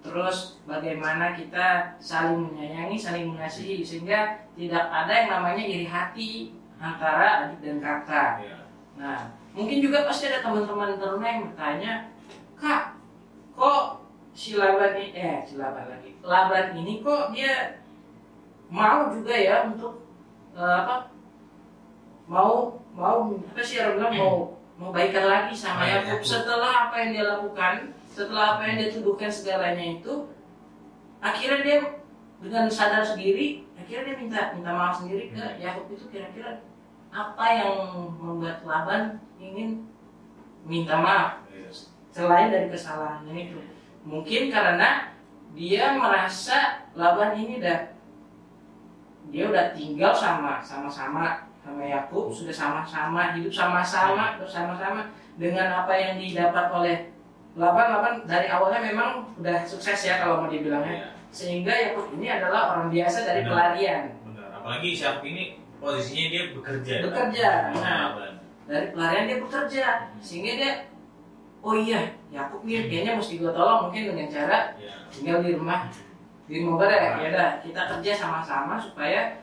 Terus 0.06 0.62
bagaimana 0.62 1.34
kita 1.34 1.98
saling 1.98 2.54
menyayangi 2.54 2.94
saling 2.94 3.34
mengasihi 3.34 3.82
sehingga 3.82 4.46
tidak 4.54 4.86
ada 4.86 5.10
yang 5.10 5.30
namanya 5.34 5.64
iri 5.66 5.86
hati 5.90 6.54
antara 6.78 7.50
adik 7.50 7.58
dan 7.66 7.82
kakak 7.82 8.32
ya. 8.46 8.56
Nah, 8.96 9.20
mungkin 9.52 9.82
juga 9.82 10.08
pasti 10.08 10.30
ada 10.30 10.40
teman-teman 10.40 10.96
teruna 10.96 11.26
yang 11.26 11.42
bertanya, 11.50 11.92
Kak, 12.56 12.96
kok 13.52 14.06
si 14.32 14.56
Laban 14.56 14.96
ini, 14.96 15.12
eh 15.12 15.36
si 15.44 15.60
Laban 15.60 15.90
lagi, 15.90 16.16
Laban 16.24 16.72
ini 16.78 17.04
kok 17.04 17.36
dia 17.36 17.82
mau 18.72 19.12
juga 19.12 19.34
ya 19.36 19.68
untuk 19.68 20.06
eh, 20.56 20.74
apa? 20.86 21.12
Mau 22.26 22.80
mau 22.96 23.28
apa 23.36 23.60
sih 23.60 23.78
orang 23.78 24.00
bilang 24.00 24.14
mau 24.16 24.36
mau 24.76 24.90
baikan 24.92 25.24
lagi 25.28 25.52
sama 25.56 25.88
Yakub. 25.88 26.20
setelah 26.24 26.88
apa 26.88 26.96
yang 27.00 27.10
dia 27.16 27.24
lakukan, 27.24 27.74
setelah 28.16 28.56
apa 28.56 28.64
yang 28.64 28.76
dia 28.80 28.88
tuduhkan 28.96 29.28
segalanya 29.28 30.00
itu, 30.00 30.32
akhirnya 31.20 31.60
dia 31.60 31.78
dengan 32.40 32.64
sadar 32.64 33.04
sendiri, 33.04 33.68
akhirnya 33.76 34.08
dia 34.08 34.16
minta 34.16 34.40
minta 34.56 34.72
maaf 34.72 35.04
sendiri 35.04 35.36
ke 35.36 35.36
Hmm. 35.36 35.60
Yakub 35.60 35.92
itu 35.92 36.08
kira-kira 36.08 36.64
apa 37.12 37.46
yang 37.52 37.76
membuat 38.16 38.64
Laban 38.64 39.20
ingin 39.36 39.84
minta 40.64 40.96
maaf? 40.96 41.44
Selain 42.08 42.48
dari 42.48 42.72
kesalahannya 42.72 43.52
itu. 43.52 43.60
Mungkin 44.08 44.48
karena 44.48 45.12
dia 45.52 45.92
merasa 45.92 46.88
Laban 46.96 47.36
ini 47.36 47.60
udah 47.60 47.92
dia 49.28 49.44
udah 49.52 49.76
tinggal 49.76 50.16
sama 50.16 50.64
sama-sama 50.64 51.52
sama 51.60 51.82
Yakub 51.84 52.32
sudah 52.32 52.54
sama-sama 52.54 53.36
hidup 53.36 53.52
sama-sama 53.52 54.40
bersama-sama 54.40 55.12
dengan 55.36 55.84
apa 55.84 55.92
yang 55.92 56.16
didapat 56.16 56.72
oleh 56.72 56.96
Laban 57.56 57.86
Laban 57.90 58.14
dari 58.24 58.46
awalnya 58.46 58.80
memang 58.84 59.08
udah 59.36 59.64
sukses 59.64 59.96
ya 59.98 60.20
kalau 60.20 60.44
mau 60.44 60.48
dibilangnya 60.48 60.92
Iya, 60.94 61.08
sehingga 61.32 61.72
Yakub 61.72 62.12
ini 62.14 62.26
adalah 62.28 62.72
orang 62.72 62.88
biasa 62.88 63.18
dari 63.24 63.40
Benar. 63.42 63.50
pelarian 63.50 64.02
benar 64.24 64.48
apalagi 64.54 64.88
siapa 64.92 65.20
ini 65.22 65.44
posisinya 65.76 66.26
dia 66.30 66.42
bekerja. 66.56 66.94
Bekerja, 67.04 67.48
Sama 67.68 67.80
nah. 67.80 67.98
Laban. 68.12 68.32
dari 68.64 68.86
pelarian 68.90 69.24
dia 69.26 69.38
bekerja 69.40 69.84
sehingga 70.18 70.52
dia 70.54 70.72
oh 71.60 71.74
iya 71.74 72.00
Yakub 72.28 72.60
nih 72.62 72.86
kayaknya 72.86 73.12
mesti 73.16 73.36
gue 73.36 73.50
tolong 73.50 73.88
mungkin 73.88 74.02
dengan 74.12 74.28
cara 74.28 74.58
ya 74.76 74.92
tinggal 75.08 75.40
di 75.40 75.56
rumah 75.56 75.88
di 76.46 76.62
gue 76.62 76.76
deh 76.78 77.00
ya 77.18 77.26
udah 77.32 77.48
kita 77.58 77.80
kerja 77.90 78.12
sama-sama 78.14 78.78
supaya 78.78 79.40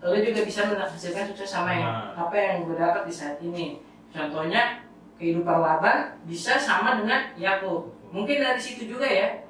lo 0.00 0.14
juga 0.14 0.40
bisa 0.42 0.64
menghasilkan 0.64 1.26
sukses 1.28 1.50
sama 1.50 1.70
yang 1.72 1.84
Nah. 2.14 2.24
apa 2.24 2.34
yang 2.34 2.56
gue 2.64 2.76
dapat 2.76 3.02
di 3.04 3.12
saat 3.12 3.36
ini 3.40 3.82
contohnya 4.08 4.85
kehidupan 5.16 5.58
Laban 5.60 6.16
bisa 6.28 6.60
sama 6.60 7.00
dengan 7.00 7.32
Yakub. 7.36 7.92
Mungkin 8.12 8.40
dari 8.40 8.60
situ 8.60 8.88
juga 8.88 9.08
ya 9.08 9.44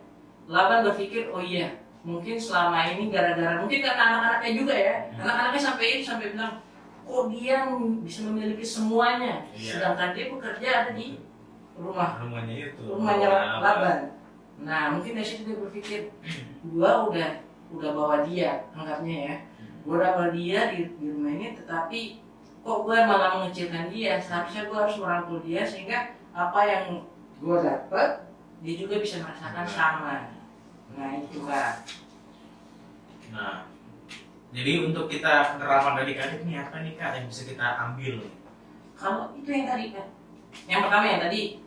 Laban 0.47 0.87
berpikir 0.87 1.31
oh 1.31 1.43
iya 1.43 1.75
mungkin 2.07 2.39
selama 2.39 2.87
ini 2.87 3.11
gara-gara 3.11 3.59
mungkin 3.59 3.83
karena 3.83 4.03
anak-anaknya 4.15 4.53
juga 4.55 4.75
ya. 4.79 4.95
Hmm. 5.11 5.27
anak-anaknya 5.27 5.63
sampai 5.63 5.87
ini 5.91 6.03
sampai 6.07 6.27
bilang 6.31 6.55
kok 7.07 7.25
dia 7.35 7.57
bisa 8.03 8.19
memiliki 8.27 8.67
semuanya? 8.67 9.47
Iya. 9.55 9.79
sedangkan 9.79 10.11
dia 10.15 10.27
bekerja 10.31 10.69
ada 10.71 10.91
di 10.95 11.19
rumah. 11.79 12.19
Rumahnya 12.23 12.55
itu. 12.71 12.83
Rumahnya 12.83 13.27
Rumah 13.27 13.63
Laban. 13.63 13.99
Nah 14.63 14.83
mungkin 14.97 15.13
dari 15.19 15.27
situ 15.27 15.43
dia 15.45 15.59
berpikir, 15.61 16.01
gua 16.73 17.11
udah 17.13 17.31
udah 17.75 17.91
bawa 17.93 18.17
dia, 18.25 18.65
anggapnya 18.73 19.17
ya, 19.29 19.37
gua 19.85 19.95
udah 20.01 20.11
bawa 20.17 20.29
dia 20.33 20.61
di, 20.73 20.79
di 20.97 21.07
rumah 21.13 21.33
ini, 21.35 21.53
tetapi 21.59 22.01
kok 22.67 22.79
gua 22.83 22.99
malah 23.07 23.31
mengecilkan 23.39 23.87
dia. 23.95 24.19
Seharusnya 24.19 24.67
gua 24.67 24.79
harus 24.85 24.99
merangkul 24.99 25.39
dia 25.47 25.63
sehingga 25.63 26.19
apa 26.35 26.61
yang 26.67 26.85
gua 27.39 27.63
dapat 27.63 28.27
dia 28.67 28.75
juga 28.75 28.99
bisa 28.99 29.23
merasakan 29.23 29.67
sama. 29.71 30.15
Nah 30.99 31.11
itu 31.23 31.39
kan. 31.47 31.75
nah 33.27 33.67
jadi 34.55 34.87
untuk 34.87 35.11
kita 35.11 35.59
penerapan 35.59 35.99
dari 35.99 36.15
kak 36.15 36.41
ini 36.47 36.55
apa 36.57 36.79
nih 36.81 36.95
kak 36.95 37.19
yang 37.19 37.27
bisa 37.27 37.43
kita 37.43 37.67
ambil 37.75 38.23
Kalau 38.97 39.35
itu 39.37 39.51
yang 39.51 39.67
tadi 39.67 39.93
kan, 39.93 40.07
yang 40.71 40.81
pertama 40.87 41.05
yang 41.05 41.21
tadi 41.27 41.61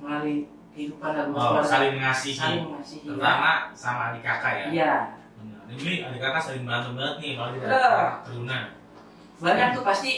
melalui 0.00 0.48
kehidupan 0.72 1.10
dalam 1.12 1.34
oh, 1.34 1.60
saling 1.60 1.98
mengasihi 1.98 2.38
saling 2.38 2.62
mengasihi. 2.70 3.04
terutama 3.04 3.74
sama 3.74 4.14
adik 4.14 4.22
kakak 4.22 4.54
ya 4.54 4.66
Iya. 4.70 4.92
Ini 5.74 5.92
adik 6.08 6.20
kakak 6.22 6.42
saling 6.42 6.62
berantem 6.64 6.94
banget 6.94 7.14
nih 7.20 7.30
kalau 7.36 7.50
kita 7.52 7.66
Betul. 7.66 8.64
Teruna 9.44 9.52
banyak 9.52 9.68
tuh 9.76 9.84
pasti 9.84 10.12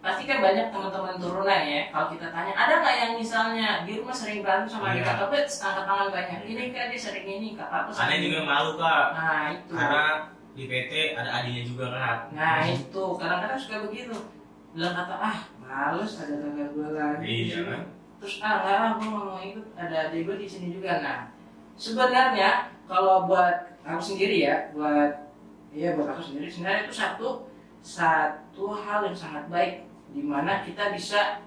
pasti 0.00 0.24
kan 0.24 0.40
banyak 0.40 0.72
teman-teman 0.72 1.20
turunan 1.20 1.60
ya 1.60 1.92
kalau 1.92 2.08
kita 2.08 2.32
tanya 2.32 2.56
ada 2.56 2.80
nggak 2.80 2.96
yang 2.96 3.12
misalnya 3.20 3.84
di 3.84 4.00
rumah 4.00 4.16
sering 4.16 4.40
berantem 4.40 4.72
sama 4.72 4.96
adik 4.96 5.04
Iya. 5.04 5.12
kakak 5.12 5.28
bet 5.28 5.44
angkat 5.44 5.84
tangan 5.84 6.08
banyak 6.08 6.40
ini 6.48 6.62
kan 6.72 6.88
dia 6.88 6.96
sering 6.96 7.26
ini 7.28 7.48
kakak 7.52 7.84
aku 7.84 7.90
Aneh 7.92 8.16
sering 8.16 8.20
juga 8.24 8.38
malu 8.48 8.70
kak, 8.80 9.06
nah 9.12 9.44
itu. 9.52 9.72
Karena 9.76 10.04
di 10.56 10.64
PT 10.64 10.92
ada 11.12 11.30
adiknya 11.44 11.62
juga 11.68 11.84
kan. 11.92 12.16
nah 12.32 12.64
itu. 12.64 13.04
Kadang-kadang 13.20 13.60
suka 13.60 13.76
begitu. 13.84 14.16
Bilang 14.72 14.94
kata 14.96 15.14
ah 15.20 15.36
males 15.60 16.12
ada 16.16 16.34
kakak 16.40 16.68
gue 16.72 16.88
lagi. 16.96 17.24
Iya 17.28 17.58
kan? 17.68 17.80
terus 18.20 18.34
ah 18.40 18.54
nggak 18.64 18.76
ah 18.80 18.90
gue 18.96 19.08
mau 19.12 19.36
ikut. 19.36 19.66
Ada 19.76 19.96
adik 20.08 20.20
gue 20.24 20.36
di 20.40 20.48
sini 20.48 20.72
juga. 20.72 21.04
Nah 21.04 21.28
sebenarnya 21.76 22.72
kalau 22.88 23.28
buat 23.28 23.68
aku 23.84 24.00
sendiri 24.00 24.48
ya 24.48 24.72
buat 24.72 25.28
iya 25.76 25.92
buat 25.92 26.08
aku 26.08 26.24
sendiri 26.24 26.48
sebenarnya 26.48 26.88
itu 26.88 26.94
satu 26.96 27.28
satu 27.80 28.76
hal 28.76 29.00
yang 29.02 29.16
sangat 29.16 29.44
baik 29.48 29.74
di 30.10 30.20
mana 30.20 30.60
kita 30.60 30.90
bisa 30.90 31.40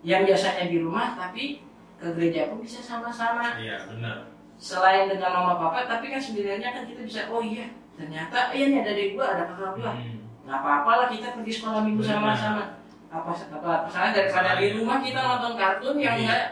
yang 0.00 0.24
biasanya 0.24 0.66
di 0.66 0.78
rumah 0.78 1.14
tapi 1.14 1.62
ke 1.96 2.08
gereja 2.12 2.48
pun 2.48 2.58
bisa 2.58 2.80
sama-sama 2.80 3.54
Iya 3.56 3.86
benar. 3.86 4.26
selain 4.56 5.06
dengan 5.06 5.30
mama 5.32 5.54
papa 5.56 5.86
tapi 5.86 6.08
kan 6.08 6.18
sebenarnya 6.18 6.70
kan 6.70 6.82
kita 6.84 7.02
bisa 7.02 7.20
oh 7.28 7.38
iya 7.38 7.70
ternyata 7.92 8.50
iya 8.50 8.64
nih 8.68 8.78
ada 8.80 8.90
adik 8.90 9.08
gua 9.12 9.26
ada 9.30 9.42
kakak 9.46 9.70
gua 9.76 9.92
Hmm. 9.92 10.18
nggak 10.42 10.58
apa-apa 10.58 10.90
lah 10.96 11.08
kita 11.08 11.28
pergi 11.32 11.52
sekolah 11.52 11.80
minggu 11.82 12.02
sama-sama 12.02 12.62
apa 13.06 13.30
apa 13.30 13.72
misalnya 13.86 14.10
daripada 14.16 14.50
di 14.56 14.66
rumah 14.72 14.98
kita 14.98 15.20
nonton 15.20 15.52
kartun 15.54 15.96
yang 15.96 16.16
Iya. 16.16 16.22
enggak 16.24 16.44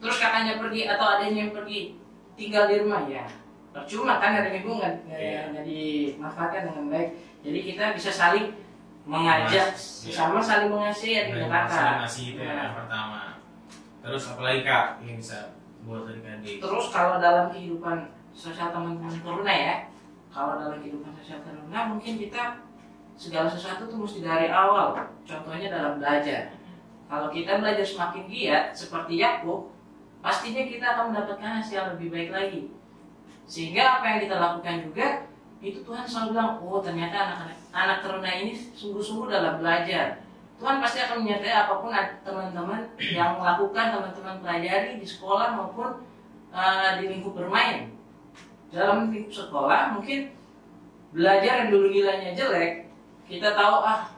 terus 0.00 0.16
kakaknya 0.18 0.54
pergi 0.58 0.80
atau 0.86 1.06
adanya 1.06 1.38
yang 1.38 1.52
pergi 1.52 1.80
tinggal 2.34 2.64
di 2.66 2.76
rumah 2.80 3.00
ya 3.06 3.24
percuma 3.70 4.18
kan 4.18 4.34
hari 4.34 4.50
minggu 4.52 4.72
nggak 4.74 4.92
nggak- 5.06 5.20
Iya. 5.22 5.40
nggak 5.54 5.64
dimanfaatkan 5.64 6.62
dengan 6.66 6.84
baik 6.90 7.08
jadi 7.40 7.58
kita 7.72 7.84
bisa 7.96 8.10
saling 8.12 8.52
mengajak 9.08 9.72
Mas, 9.72 10.04
iya. 10.06 10.12
sama 10.12 10.38
saling 10.38 10.68
mengasihi 10.68 11.14
adik 11.24 11.32
dan 11.40 11.48
Dan 11.48 11.50
kakak 11.50 11.94
ngasih 12.04 12.24
itu 12.36 12.40
ya, 12.44 12.52
Nah. 12.52 12.62
yang 12.68 12.76
pertama. 12.76 13.20
Terus 14.00 14.22
apalagi 14.32 14.60
kak 14.64 14.86
yang 15.04 15.16
bisa 15.16 15.38
buat 15.84 16.04
dari 16.04 16.20
adik? 16.20 16.56
Terus 16.60 16.86
kalau 16.92 17.16
dalam 17.16 17.48
kehidupan 17.48 17.96
sosial 18.36 18.68
teman-teman 18.70 19.16
corona 19.24 19.52
ya, 19.52 19.76
kalau 20.30 20.60
dalam 20.60 20.78
kehidupan 20.84 21.10
sosial 21.16 21.40
corona 21.42 21.78
mungkin 21.90 22.20
kita 22.20 22.60
segala 23.16 23.48
sesuatu 23.48 23.88
tuh 23.88 23.98
mesti 24.00 24.20
dari 24.24 24.48
awal. 24.48 24.96
Contohnya 25.24 25.68
dalam 25.68 26.00
belajar. 26.00 26.56
Kalau 27.10 27.28
kita 27.28 27.58
belajar 27.58 27.82
semakin 27.82 28.24
giat 28.30 28.64
seperti 28.70 29.18
Yakub, 29.18 29.74
pastinya 30.22 30.62
kita 30.62 30.86
akan 30.94 31.04
mendapatkan 31.10 31.50
hasil 31.58 31.74
yang 31.74 31.88
lebih 31.96 32.08
baik 32.14 32.30
lagi. 32.30 32.62
Sehingga 33.50 33.98
apa 33.98 34.04
yang 34.14 34.20
kita 34.28 34.36
lakukan 34.38 34.76
juga 34.86 35.06
itu 35.60 35.84
Tuhan 35.84 36.08
selalu 36.08 36.32
bilang, 36.32 36.50
oh 36.64 36.80
ternyata 36.80 37.16
anak-anak 37.20 37.58
anak 37.70 37.98
teruna 38.00 38.30
ini 38.32 38.52
sungguh-sungguh 38.56 39.28
dalam 39.28 39.60
belajar. 39.60 40.24
Tuhan 40.56 40.76
pasti 40.80 41.00
akan 41.00 41.24
menyertai 41.24 41.52
apa 41.56 41.80
pun 41.80 41.92
teman-teman 42.24 42.80
yang 43.00 43.40
melakukan 43.40 43.96
teman-teman 43.96 44.36
pelajari 44.44 45.00
di 45.00 45.06
sekolah 45.08 45.56
maupun 45.56 46.04
eh, 46.52 46.90
di 47.00 47.04
lingkup 47.08 47.32
bermain. 47.36 47.92
Dalam 48.72 49.08
lingkup 49.12 49.32
sekolah 49.32 49.96
mungkin 49.96 50.32
belajar 51.12 51.64
yang 51.64 51.70
dulu 51.72 51.92
nilainya 51.92 52.36
jelek, 52.36 52.88
kita 53.28 53.56
tahu 53.56 53.76
ah 53.84 54.12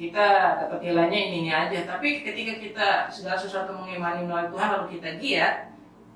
kita 0.00 0.26
dapat 0.64 0.78
nilainya 0.80 1.18
ini 1.28 1.36
ini 1.46 1.52
aja. 1.52 1.78
Tapi 1.86 2.22
ketika 2.22 2.58
kita 2.58 2.88
segala 3.12 3.36
sesuatu 3.38 3.74
mengimani 3.74 4.24
melalui 4.26 4.50
Tuhan 4.54 4.68
lalu 4.74 4.86
kita 4.98 5.08
giat, 5.22 5.54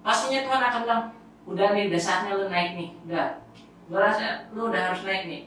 pastinya 0.01 0.41
Tuhan 0.47 0.63
akan 0.63 0.81
bilang, 0.83 1.05
udah 1.45 1.69
nih 1.75 1.93
udah 1.93 2.01
saatnya 2.01 2.39
lu 2.39 2.47
naik 2.49 2.73
nih, 2.79 2.91
udah. 3.07 3.44
Gue 3.89 4.01
rasa 4.01 4.49
lu 4.57 4.73
udah 4.73 4.81
harus 4.93 5.03
naik 5.05 5.25
nih. 5.29 5.43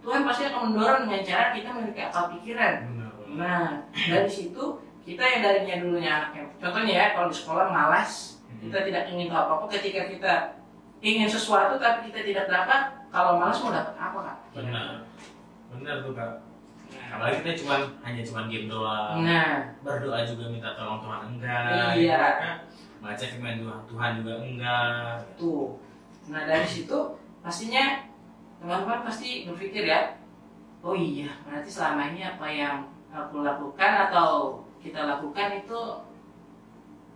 Tuhan 0.00 0.24
pasti 0.24 0.42
akan 0.48 0.60
mendorong 0.72 1.02
dengan 1.08 1.22
cara 1.24 1.44
kita 1.52 1.68
memiliki 1.76 2.00
akal 2.08 2.24
pikiran. 2.36 2.74
Benar. 2.88 3.10
benar. 3.20 3.36
Nah, 3.36 3.68
dari 3.92 4.30
situ 4.30 4.64
kita 5.04 5.22
yang 5.24 5.40
darinya 5.44 5.76
dulunya 5.84 6.10
anaknya. 6.12 6.44
Contohnya 6.60 6.92
ya, 6.92 7.06
kalau 7.16 7.28
di 7.28 7.36
sekolah 7.36 7.66
malas, 7.68 8.40
kita 8.60 8.78
tidak 8.84 9.04
ingin 9.12 9.28
tahu 9.28 9.40
apa-apa. 9.44 9.64
Ketika 9.76 10.08
kita 10.08 10.32
ingin 11.00 11.28
sesuatu 11.28 11.80
tapi 11.80 12.12
kita 12.12 12.20
tidak 12.24 12.46
dapat, 12.48 12.80
kalau 13.08 13.40
malas 13.40 13.60
mau 13.64 13.72
dapat 13.72 13.96
apa 13.96 14.18
kak? 14.24 14.38
Benar. 14.56 14.88
Benar 15.72 15.94
tuh 16.04 16.12
kak. 16.12 16.32
Apalagi 17.10 17.42
kita 17.42 17.52
cuma 17.64 17.74
hanya 18.06 18.22
cuma 18.22 18.40
diam 18.46 18.64
doang. 18.70 19.16
Nah, 19.26 19.74
Berdoa 19.82 20.22
juga 20.26 20.44
minta 20.50 20.74
tolong 20.78 21.00
Tuhan 21.02 21.20
enggak. 21.36 21.92
Iya. 21.98 22.18
kan. 22.38 22.56
Baca 23.00 23.24
firman 23.24 23.64
Tuhan 23.88 24.10
juga 24.20 24.32
enggak. 24.44 25.14
tuh. 25.40 25.80
Nah 26.30 26.44
dari 26.46 26.68
situ 26.68 26.98
pastinya 27.40 28.04
teman-teman 28.60 29.04
pasti 29.04 29.48
berpikir 29.48 29.88
ya, 29.88 30.16
oh 30.84 30.92
iya, 30.92 31.32
berarti 31.48 31.70
selama 31.72 32.12
ini 32.12 32.20
apa 32.24 32.46
yang 32.48 32.76
aku 33.08 33.42
lakukan 33.42 34.08
atau 34.08 34.60
kita 34.80 35.08
lakukan 35.08 35.64
itu 35.64 35.80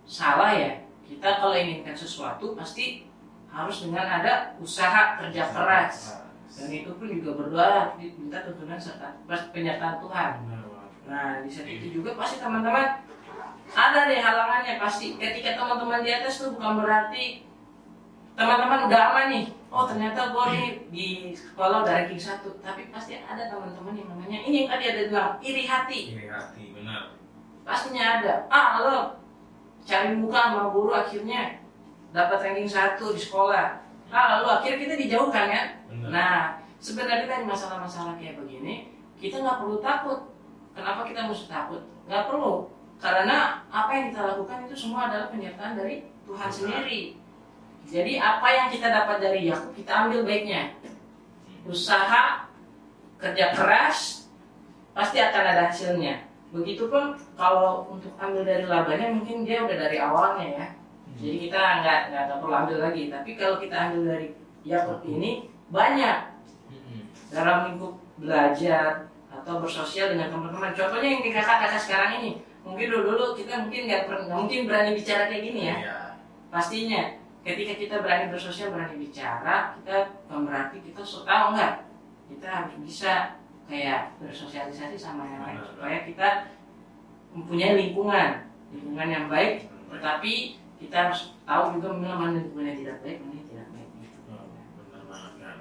salah 0.05 0.53
ya. 0.53 0.73
Kita 1.05 1.37
kalau 1.37 1.53
inginkan 1.53 1.93
sesuatu 1.93 2.57
pasti 2.57 3.05
harus 3.53 3.87
dengan 3.87 4.09
ada 4.09 4.57
usaha 4.59 5.21
kerja 5.21 5.53
keras. 5.53 6.21
dan 6.55 6.71
itu 6.71 6.87
pun 6.95 7.11
juga 7.11 7.35
berdoa 7.35 7.99
minta 7.99 8.47
tuntunan 8.47 8.79
serta 8.79 9.11
penyertaan 9.27 9.99
Tuhan. 9.99 10.31
Nah 11.11 11.43
di 11.43 11.51
saat 11.51 11.67
itu 11.67 11.99
juga 11.99 12.15
pasti 12.15 12.39
teman-teman 12.39 13.03
ada 13.75 14.07
deh 14.07 14.23
halangannya 14.23 14.79
pasti. 14.79 15.19
Ketika 15.19 15.59
teman-teman 15.59 16.07
di 16.07 16.15
atas 16.15 16.39
tuh 16.39 16.55
bukan 16.55 16.79
berarti 16.79 17.43
teman-teman 18.35 18.87
udah 18.91 19.01
aman 19.11 19.27
nih. 19.31 19.47
Oh 19.75 19.83
ternyata 19.91 20.31
gue 20.31 20.45
nih 20.55 20.67
di 20.95 21.09
sekolah 21.35 21.83
udah 21.83 21.93
ranking 22.03 22.21
satu. 22.21 22.55
Tapi 22.63 22.91
pasti 22.95 23.19
ada 23.19 23.51
teman-teman 23.51 23.95
yang 23.95 24.09
namanya 24.15 24.39
ini 24.47 24.65
yang 24.65 24.69
tadi 24.71 24.85
ada 24.91 25.01
bilang 25.11 25.33
iri 25.43 25.65
hati. 25.67 26.01
Iri 26.15 26.31
hati, 26.31 26.65
benar. 26.75 27.15
Pastinya 27.67 28.23
ada. 28.23 28.47
Ah 28.47 28.79
lo 28.83 28.99
cari 29.83 30.15
muka 30.15 30.41
sama 30.55 30.71
guru 30.71 30.95
akhirnya 30.95 31.59
dapat 32.15 32.39
ranking 32.43 32.71
satu 32.71 33.11
di 33.15 33.21
sekolah. 33.23 33.83
Ah 34.15 34.39
lalu 34.39 34.47
akhirnya 34.63 34.79
kita 34.87 34.95
dijauhkan 34.95 35.47
ya. 35.51 35.63
Benar. 35.91 36.09
Nah, 36.11 36.39
sebenarnya 36.79 37.27
dari 37.27 37.45
masalah-masalah 37.49 38.15
kayak 38.21 38.39
begini, 38.39 38.95
kita 39.19 39.43
nggak 39.43 39.59
perlu 39.65 39.83
takut. 39.83 40.31
Kenapa 40.75 41.07
kita 41.07 41.27
mesti 41.27 41.47
takut? 41.51 41.83
Nggak 42.07 42.31
perlu. 42.31 42.71
Karena 42.99 43.63
apa 43.71 43.91
yang 43.91 44.15
kita 44.15 44.23
lakukan 44.23 44.71
itu 44.71 44.75
semua 44.75 45.11
adalah 45.11 45.31
penyertaan 45.35 45.75
dari 45.75 46.07
Tuhan 46.27 46.47
Tuhan. 46.47 46.51
sendiri. 46.51 47.24
Jadi 47.89 48.17
apa 48.17 48.49
yang 48.49 48.69
kita 48.73 48.89
dapat 48.89 49.17
dari 49.21 49.47
Yakub 49.49 49.73
kita 49.77 49.93
ambil 50.07 50.25
baiknya. 50.25 50.73
Usaha, 51.65 52.49
kerja 53.17 53.57
keras, 53.57 54.29
pasti 54.93 55.21
akan 55.21 55.45
ada 55.45 55.73
hasilnya. 55.73 56.29
Begitupun 56.53 57.19
kalau 57.35 57.89
untuk 57.91 58.15
ambil 58.21 58.47
dari 58.47 58.65
labanya 58.69 59.11
mungkin 59.11 59.43
dia 59.43 59.65
udah 59.65 59.77
dari 59.77 59.99
awalnya 59.99 60.47
ya. 60.55 60.67
Jadi 61.15 61.37
kita 61.49 61.61
nggak 61.83 62.01
nggak 62.11 62.39
perlu 62.39 62.55
ambil 62.55 62.79
lagi. 62.91 63.11
Tapi 63.11 63.31
kalau 63.35 63.57
kita 63.59 63.77
ambil 63.91 64.03
dari 64.13 64.29
Yakub 64.65 65.01
ini 65.07 65.49
banyak 65.73 66.19
dalam 67.35 67.75
lingkup 67.75 67.99
belajar 68.21 69.11
atau 69.27 69.59
bersosial 69.59 70.15
dengan 70.15 70.31
teman-teman. 70.31 70.71
Contohnya 70.71 71.09
yang 71.19 71.23
di 71.27 71.31
kakak-kakak 71.35 71.83
sekarang 71.83 72.11
ini, 72.23 72.31
mungkin 72.63 72.87
dulu 72.87 73.03
dulu 73.11 73.27
kita 73.35 73.67
mungkin 73.67 73.91
nggak 73.91 74.03
mungkin 74.31 74.71
berani 74.71 74.95
bicara 74.95 75.27
kayak 75.27 75.43
gini 75.43 75.61
ya. 75.67 75.77
Iya. 75.83 75.97
Pastinya 76.55 77.03
ketika 77.45 77.73
kita 77.77 77.95
berani 78.01 78.33
bersosial, 78.33 78.73
berani 78.73 78.97
bicara, 78.97 79.77
kita 79.79 80.17
bukan 80.27 80.49
berarti 80.49 80.81
kita 80.81 81.05
so 81.05 81.23
tahu 81.23 81.53
nggak. 81.53 81.85
Kita 82.25 82.47
harus 82.49 82.75
bisa 82.81 83.37
kayak 83.69 84.17
bersosialisasi 84.19 84.97
sama 84.97 85.29
yang 85.29 85.45
lain 85.45 85.61
supaya 85.61 86.09
kita 86.09 86.29
mempunyai 87.37 87.77
lingkungan, 87.77 88.49
lingkungan 88.73 89.09
yang 89.13 89.27
baik. 89.29 89.69
Tetapi 89.93 90.33
kita 90.81 90.97
harus 91.09 91.37
tahu 91.45 91.77
juga 91.79 91.93
mana 91.93 92.33
lingkungan 92.41 92.73
yang 92.73 92.79
tidak 92.81 92.97
baik, 93.05 93.21
mana 93.21 93.35
yang 93.37 93.47
tidak 93.53 93.67
baik. 93.77 93.89
Oh, 94.33 94.45
benar 94.89 95.03
banget 95.07 95.33
kan. 95.39 95.57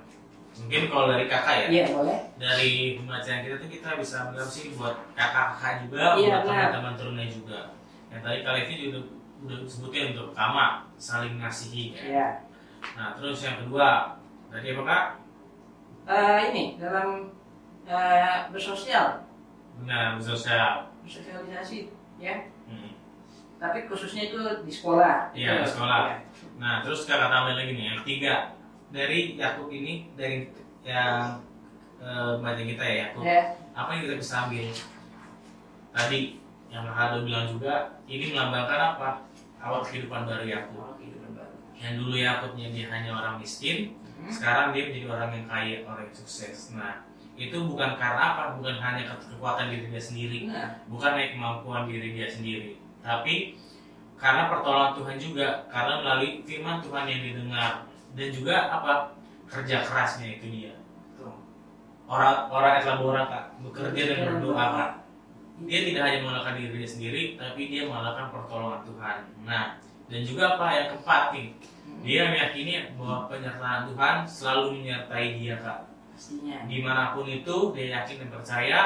Mungkin 0.54 0.82
kalau 0.88 1.06
dari 1.12 1.26
kakak 1.28 1.56
ya, 1.60 1.68
Iya 1.68 1.86
boleh. 1.92 2.18
dari 2.40 2.72
pembacaan 2.96 3.40
kita 3.44 3.56
tuh 3.60 3.70
kita 3.70 3.90
bisa 4.00 4.18
bilang 4.32 4.48
sih 4.50 4.72
buat 4.80 4.96
kakak-kakak 5.14 5.74
juga, 5.84 6.16
Iya, 6.16 6.36
buat 6.42 6.48
teman-teman 6.48 6.94
turunnya 6.96 7.28
juga. 7.28 7.60
Yang 8.14 8.22
tadi 8.24 8.38
Kak 8.46 8.54
Levi 8.56 8.74
juga 8.88 9.00
udah 9.44 9.58
sebutin 9.68 10.16
untuk 10.16 10.32
pertama 10.32 10.88
saling 10.96 11.36
ngasihi. 11.40 12.00
Ya. 12.00 12.48
Nah 12.96 13.16
terus 13.20 13.44
yang 13.44 13.60
kedua 13.64 14.16
tadi 14.48 14.72
apa 14.72 14.84
kak? 14.88 15.04
Eh, 16.04 16.40
ini 16.52 16.64
dalam 16.80 17.32
eh, 17.88 18.40
bersosial, 18.52 19.24
Benar 19.84 20.20
bersosial. 20.20 20.88
bersosialisasi, 21.04 21.92
ya. 22.20 22.48
Hmm. 22.68 22.96
Tapi 23.60 23.88
khususnya 23.88 24.32
itu 24.32 24.40
di 24.64 24.72
sekolah. 24.72 25.32
Iya, 25.32 25.64
di 25.64 25.68
sekolah. 25.68 26.00
Iya. 26.08 26.18
Nah 26.60 26.74
terus 26.84 27.08
kakak 27.08 27.32
tambahin 27.32 27.60
lagi 27.60 27.72
nih 27.76 27.86
yang 27.92 27.98
ketiga 28.04 28.34
dari 28.92 29.36
Yakub 29.36 29.68
ini 29.72 30.12
dari 30.16 30.48
yang 30.84 31.40
baca 32.44 32.60
kita 32.60 32.84
ya 32.84 32.96
Yakub. 33.08 33.24
Ya. 33.24 33.42
Apa 33.72 33.90
yang 33.96 34.02
kita 34.08 34.16
bisa 34.20 34.34
ambil? 34.48 34.68
Tadi 35.96 36.44
yang 36.74 36.90
udah 36.90 37.22
bilang 37.22 37.48
juga 37.48 38.02
ini 38.10 38.34
melambangkan 38.34 38.98
apa? 38.98 39.10
Awal 39.64 39.82
kehidupan 39.82 40.28
baru 40.28 40.44
Yakub. 40.44 41.00
Kehidupan 41.00 41.32
baru. 41.34 41.56
Yang 41.80 41.94
dulu 42.04 42.16
Yakubnya 42.20 42.68
dia 42.70 42.86
hanya 42.92 43.10
orang 43.16 43.36
miskin, 43.40 43.96
Hmm. 44.14 44.28
sekarang 44.28 44.76
dia 44.76 44.92
menjadi 44.92 45.08
orang 45.10 45.30
yang 45.32 45.46
kaya, 45.48 45.76
orang 45.84 46.04
yang 46.06 46.16
sukses. 46.16 46.76
Nah, 46.76 47.04
itu 47.34 47.58
bukan 47.66 47.98
karena 47.98 48.38
apa 48.38 48.44
bukan 48.56 48.78
hanya 48.78 49.10
ke- 49.10 49.26
kekuatan 49.34 49.74
diri 49.74 49.90
dia 49.90 49.98
sendiri 49.98 50.40
bukan 50.86 51.18
hanya 51.18 51.34
kemampuan 51.34 51.90
diri 51.90 52.14
dia 52.14 52.30
sendiri 52.30 52.78
tapi 53.02 53.58
karena 54.22 54.54
pertolongan 54.54 54.94
Tuhan 55.02 55.18
juga 55.18 55.66
karena 55.66 56.06
melalui 56.06 56.46
firman 56.46 56.78
Tuhan 56.78 57.10
yang 57.10 57.22
didengar 57.26 57.90
dan 58.14 58.28
juga 58.30 58.56
apa 58.70 58.92
kerja 59.50 59.82
kerasnya 59.82 60.38
itu 60.38 60.46
dia 60.54 60.74
orang 62.06 62.54
orang 62.54 62.74
kak 63.26 63.46
bekerja 63.66 64.02
dan 64.14 64.18
berdoa. 64.38 64.66
kak 64.70 64.92
dia 65.62 65.80
tidak 65.86 66.02
hanya 66.10 66.20
mengalahkan 66.26 66.56
dirinya 66.58 66.90
sendiri 66.90 67.38
tapi 67.38 67.70
dia 67.70 67.86
mengalahkan 67.86 68.34
pertolongan 68.34 68.82
Tuhan. 68.82 69.18
Nah 69.46 69.66
dan 70.10 70.22
juga 70.26 70.58
apa 70.58 70.66
yang 70.74 70.88
keempat 70.94 71.24
nih? 71.34 71.48
Dia 72.04 72.22
meyakini 72.28 72.74
bahwa 73.00 73.32
penyertaan 73.32 73.88
Tuhan 73.88 74.16
selalu 74.28 74.64
menyertai 74.82 75.28
dia 75.40 75.56
kak. 75.62 75.80
Pastinya. 76.14 76.58
Di 76.68 76.78
mana 76.84 77.16
pun 77.16 77.26
itu 77.30 77.56
dia 77.72 78.02
yakin 78.02 78.16
dan 78.26 78.30
percaya 78.30 78.80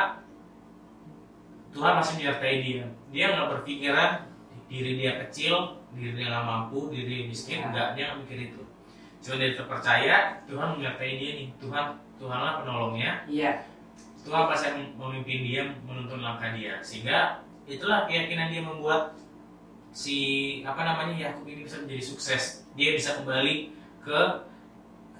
Tuhan 1.73 1.93
masih 1.97 2.13
menyertai 2.21 2.55
dia. 2.61 2.83
Dia 3.09 3.25
nggak 3.33 3.49
berpikiran 3.57 4.11
diri 4.67 4.99
dia 4.99 5.17
kecil 5.25 5.79
diri 5.95 6.13
dia 6.13 6.27
nggak 6.29 6.45
mampu 6.45 6.91
diri 6.91 7.23
dia 7.23 7.25
miskin 7.31 7.63
Ya. 7.63 7.67
nggak 7.71 7.87
dia 7.95 8.03
nggak 8.11 8.19
mikir 8.27 8.39
itu. 8.53 8.61
Cuma 9.23 9.35
dia 9.41 9.55
terpercaya 9.57 10.15
Tuhan 10.45 10.67
menyertai 10.77 11.11
dia 11.17 11.31
nih. 11.41 11.47
Tuhan 11.57 11.85
Tuhanlah 12.17 12.53
penolongnya. 12.61 13.23
Iya 13.25 13.76
Tuhan 14.27 14.43
pasti 14.51 14.65
akan 14.67 14.83
memimpin 14.99 15.39
dia 15.47 15.63
menuntun 15.87 16.19
langkah 16.19 16.51
dia. 16.51 16.75
Sehingga 16.83 17.39
itulah 17.63 18.03
keyakinan 18.03 18.51
dia 18.51 18.59
membuat 18.59 19.15
si 19.95 20.17
apa 20.67 20.83
namanya 20.83 21.15
Yakub 21.15 21.47
ini 21.47 21.63
bisa 21.63 21.79
menjadi 21.79 22.03
sukses. 22.03 22.67
Dia 22.75 22.91
bisa 22.99 23.23
kembali 23.23 23.71
ke 24.03 24.19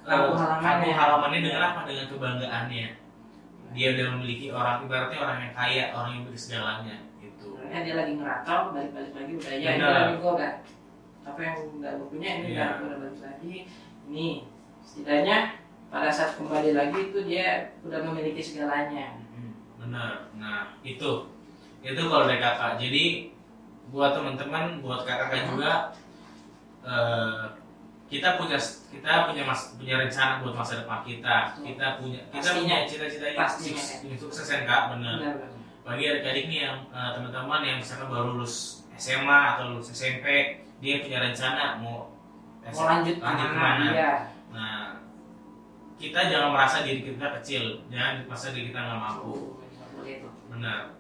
Kampung 0.08 0.40
eh, 0.40 0.40
halamannya. 0.40 0.92
halamannya 0.96 1.40
dengan 1.44 1.62
apa? 1.72 1.80
Dengan 1.84 2.06
kebanggaannya. 2.08 2.88
Dia 3.76 3.88
udah 3.96 4.06
memiliki 4.16 4.48
orang 4.52 4.88
ibaratnya 4.88 5.20
orang 5.20 5.38
yang 5.44 5.54
kaya 5.56 5.84
orang 5.92 6.10
yang 6.16 6.22
memiliki 6.24 6.44
segalanya 6.48 6.96
gitu. 7.20 7.48
Sebenarnya 7.60 7.80
dia 7.84 7.96
lagi 8.00 8.14
ngerantau, 8.16 8.60
balik-balik 8.72 9.12
lagi 9.12 9.32
udah 9.36 9.52
ya 9.52 9.70
ini 9.76 9.84
lagi 9.84 10.16
gue 10.20 10.32
udah. 10.40 10.54
Apa 11.28 11.40
yang 11.44 11.56
udah 11.76 11.92
gue 12.00 12.08
punya 12.08 12.30
ini 12.40 12.48
Iya. 12.56 12.56
udah 12.56 12.72
gue 12.72 12.88
udah 12.88 13.00
balik 13.04 13.20
lagi. 13.20 13.56
Ini 14.08 14.28
setidaknya 14.80 15.38
pada 15.88 16.10
saat 16.10 16.36
kembali 16.36 16.72
lagi 16.74 17.00
itu 17.10 17.20
dia 17.24 17.72
udah 17.82 18.00
memiliki 18.04 18.40
segalanya. 18.40 19.20
Hmm, 19.32 19.54
benar. 19.78 20.28
Nah 20.36 20.76
itu. 20.82 21.32
Itu 21.80 22.02
kalau 22.06 22.28
dari 22.28 22.40
kakak. 22.40 22.76
Jadi 22.78 23.32
buat 23.88 24.12
teman-teman 24.12 24.84
buat 24.84 25.08
kakak 25.08 25.48
juga 25.48 25.96
eh, 26.84 27.44
kita 28.08 28.40
punya 28.40 28.56
kita 28.88 29.28
punya 29.28 29.44
mas 29.44 29.76
punya 29.76 29.96
rencana 30.00 30.40
buat 30.44 30.56
masa 30.56 30.84
depan 30.84 31.04
kita. 31.04 31.56
Kita 31.60 32.00
punya 32.00 32.20
kita 32.28 32.40
Pastinya. 32.40 32.60
punya 32.60 32.78
cita-cita 32.88 33.26
yang 33.30 33.48
sukses- 33.48 34.04
yang 34.04 34.20
sukses 34.20 34.46
kan 34.46 34.62
kak. 34.64 34.82
Benar. 34.96 35.16
Benar 35.20 35.34
benar 35.40 35.52
bagi 35.88 36.04
adik-adik 36.04 36.52
nih 36.52 36.60
yang 36.68 36.78
eh, 36.92 37.10
teman-teman 37.16 37.64
yang 37.64 37.78
misalkan 37.80 38.12
baru 38.12 38.36
lulus 38.36 38.84
SMA 39.00 39.56
atau 39.56 39.72
lulus 39.72 39.88
SMP 39.88 40.60
dia 40.84 41.00
punya 41.00 41.24
rencana 41.24 41.80
mau 41.80 42.12
mau 42.68 42.84
lanjut 42.84 43.16
lanjut 43.24 43.24
ke 43.24 43.24
mana 43.24 43.44
ke 43.48 43.56
mana 43.56 43.86
iya. 43.96 44.12
Nah 44.52 44.87
kita 45.98 46.30
jangan 46.30 46.54
merasa 46.54 46.86
diri 46.86 47.02
kita 47.02 47.28
kecil 47.42 47.82
jangan 47.90 48.22
merasa 48.30 48.54
diri 48.54 48.70
kita 48.70 48.80
nggak 48.80 49.02
mampu. 49.02 49.34
Benar. 50.54 50.94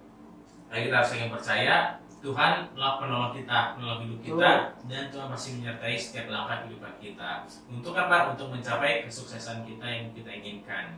Tapi 0.67 0.79
kita 0.89 0.95
harus 0.99 1.09
saling 1.13 1.31
percaya 1.31 1.75
Tuhan 2.17 2.73
lah 2.73 2.97
penolong 2.97 3.31
kita 3.37 3.77
penolong 3.77 4.01
hidup 4.09 4.19
kita 4.25 4.51
dan 4.89 5.03
Tuhan 5.13 5.29
masih 5.29 5.61
menyertai 5.61 5.95
setiap 5.95 6.33
langkah 6.33 6.65
kehidupan 6.65 6.97
kita. 6.97 7.45
Untuk 7.69 7.93
apa? 7.93 8.33
Untuk 8.33 8.49
mencapai 8.49 9.05
kesuksesan 9.05 9.63
kita 9.63 9.85
yang 9.85 10.05
kita 10.17 10.29
inginkan. 10.33 10.97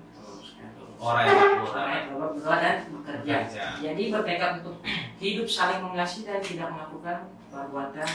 Orang 0.99 1.23
yang 1.27 2.11
berdoa 2.19 2.55
dan 2.59 2.75
bekerja. 2.91 3.23
Bekerja. 3.23 3.65
Jadi 3.79 4.03
bertekad 4.11 4.51
untuk 4.63 4.83
hidup 5.19 5.47
saling 5.47 5.79
mengasihi 5.79 6.27
dan 6.27 6.43
tidak 6.43 6.67
melakukan 6.75 7.17
perbuatan 7.47 8.09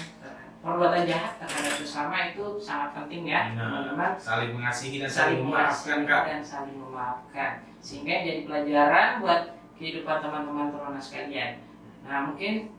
perbuatan 0.64 1.04
jahat 1.04 1.36
terhadap 1.44 1.74
sesama 1.76 2.32
itu 2.32 2.56
sangat 2.56 2.96
penting 2.96 3.28
ya 3.28 3.52
Benar. 3.52 3.68
teman-teman. 3.68 4.10
saling 4.16 4.50
mengasihi 4.56 4.96
dan 4.96 5.10
saling 5.12 5.36
saling 5.36 5.40
memaafkan 5.44 5.98
kak. 6.08 6.22
dan 6.24 6.40
saling 6.40 6.76
memaafkan. 6.80 7.50
Sehingga 7.84 8.24
jadi 8.24 8.40
pelajaran 8.48 9.20
buat 9.20 9.40
kehidupan 9.76 10.16
teman-teman 10.24 10.72
teruna 10.72 10.96
sekalian. 10.96 11.60
Nah 12.08 12.32
mungkin 12.32 12.72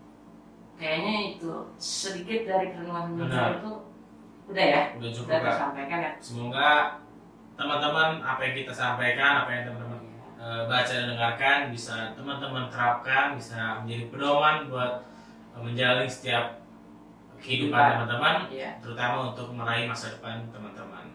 kayaknya 0.82 1.38
itu 1.38 1.54
sedikit 1.78 2.50
dari 2.50 2.74
renungan 2.74 3.06
Benar. 3.14 3.30
kita 3.30 3.42
itu 3.62 3.72
udah 4.50 4.66
ya 4.66 4.82
udah 4.98 5.10
cukup 5.14 5.30
udah 5.30 5.38
kak. 5.38 5.46
tersampaikan 5.54 6.00
ya. 6.02 6.12
Semoga 6.18 6.70
teman-teman 7.54 8.10
apa 8.26 8.42
yang 8.50 8.56
kita 8.66 8.74
sampaikan 8.74 9.46
apa 9.46 9.50
yang 9.54 9.64
teman-teman 9.70 10.00
eh, 10.42 10.62
baca 10.66 10.90
dan 10.90 11.08
dengarkan 11.14 11.58
bisa 11.70 12.18
teman-teman 12.18 12.66
terapkan 12.74 13.38
bisa 13.38 13.86
menjadi 13.86 14.10
pedoman 14.10 14.74
buat 14.74 15.06
eh, 15.54 15.62
menjalani 15.62 16.10
setiap 16.10 16.65
kehidupan 17.40 18.06
teman-teman 18.06 18.36
ya 18.52 18.76
terutama 18.80 19.32
untuk 19.32 19.52
meraih 19.56 19.86
masa 19.86 20.16
depan 20.16 20.48
teman-teman. 20.50 21.06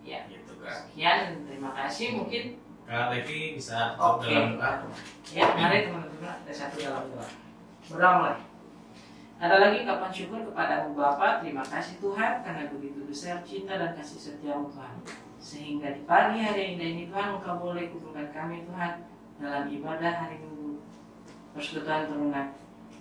Ya 0.00 0.24
gitu 0.28 0.50
sekian 0.64 1.46
terima 1.48 1.70
kasih 1.76 2.20
mungkin. 2.20 2.60
Kak 2.90 3.14
Levi 3.14 3.54
bisa 3.54 3.94
tutup 3.94 4.18
Oke. 4.18 4.34
dalam 4.34 4.58
doa 4.58 4.82
Ya, 5.30 5.46
mari 5.54 5.86
teman-teman 5.86 6.42
ada 6.42 6.50
satu 6.50 6.82
dalam 6.82 7.06
doa. 7.06 7.28
Berdoa 7.86 8.10
mulai. 8.18 8.38
Ada 9.40 9.56
lagi 9.56 9.88
kapan 9.88 10.10
syukur 10.12 10.42
kepadamu 10.52 10.98
Bapa, 10.98 11.40
terima 11.40 11.64
kasih 11.64 12.02
Tuhan 12.02 12.44
karena 12.44 12.68
begitu 12.68 13.06
besar 13.08 13.40
cinta 13.46 13.78
dan 13.78 13.94
kasih 13.94 14.18
setiamu 14.18 14.68
Tuhan. 14.74 15.00
Sehingga 15.40 15.96
di 15.96 16.02
pagi 16.04 16.44
hari 16.44 16.76
indah 16.76 16.88
ini 16.92 17.04
Tuhan 17.08 17.40
Engkau 17.40 17.56
boleh 17.62 17.88
kumpulkan 17.88 18.28
kami 18.34 18.68
Tuhan 18.68 19.06
dalam 19.40 19.64
ibadah 19.70 20.12
hari 20.12 20.42
Minggu. 20.44 20.84
Persekutuan 21.56 22.10
turunan 22.10 22.52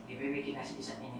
GPB 0.07 0.47
Kinasi 0.47 0.79
di 0.79 0.83
saat 0.85 1.03
ini 1.03 1.18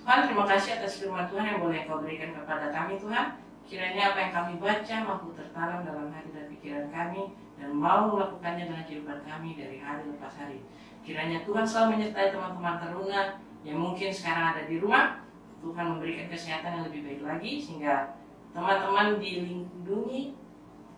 Tuhan. 0.00 0.18
Terima 0.26 0.44
kasih 0.48 0.70
atas 0.80 0.92
firman 0.96 1.28
Tuhan 1.28 1.44
yang 1.44 1.60
boleh 1.60 1.84
Engkau 1.84 2.00
berikan 2.00 2.32
kepada 2.32 2.72
kami 2.72 2.96
Tuhan. 2.96 3.36
Kiranya 3.68 4.02
apa 4.10 4.18
yang 4.18 4.32
kami 4.34 4.52
baca 4.58 4.96
mampu 5.06 5.28
tertanam 5.36 5.86
dalam 5.86 6.08
hati 6.10 6.32
dan 6.34 6.50
pikiran 6.50 6.86
kami 6.90 7.36
dan 7.60 7.70
mau 7.76 8.10
melakukannya 8.10 8.66
dengan 8.66 8.82
kehidupan 8.88 9.20
kami 9.22 9.54
dari 9.54 9.78
hari 9.78 10.02
lepas 10.08 10.34
hari. 10.40 10.64
Kiranya 11.04 11.44
Tuhan 11.44 11.62
selalu 11.62 12.00
menyertai 12.00 12.32
teman-teman 12.32 12.76
teruna 12.80 13.22
yang 13.62 13.78
mungkin 13.78 14.10
sekarang 14.10 14.56
ada 14.56 14.62
di 14.64 14.80
rumah. 14.80 15.22
Tuhan 15.60 15.84
memberikan 15.92 16.26
kesehatan 16.32 16.80
yang 16.80 16.84
lebih 16.88 17.00
baik 17.04 17.20
lagi 17.20 17.52
sehingga 17.60 18.16
teman-teman 18.56 19.20
dilindungi 19.20 20.32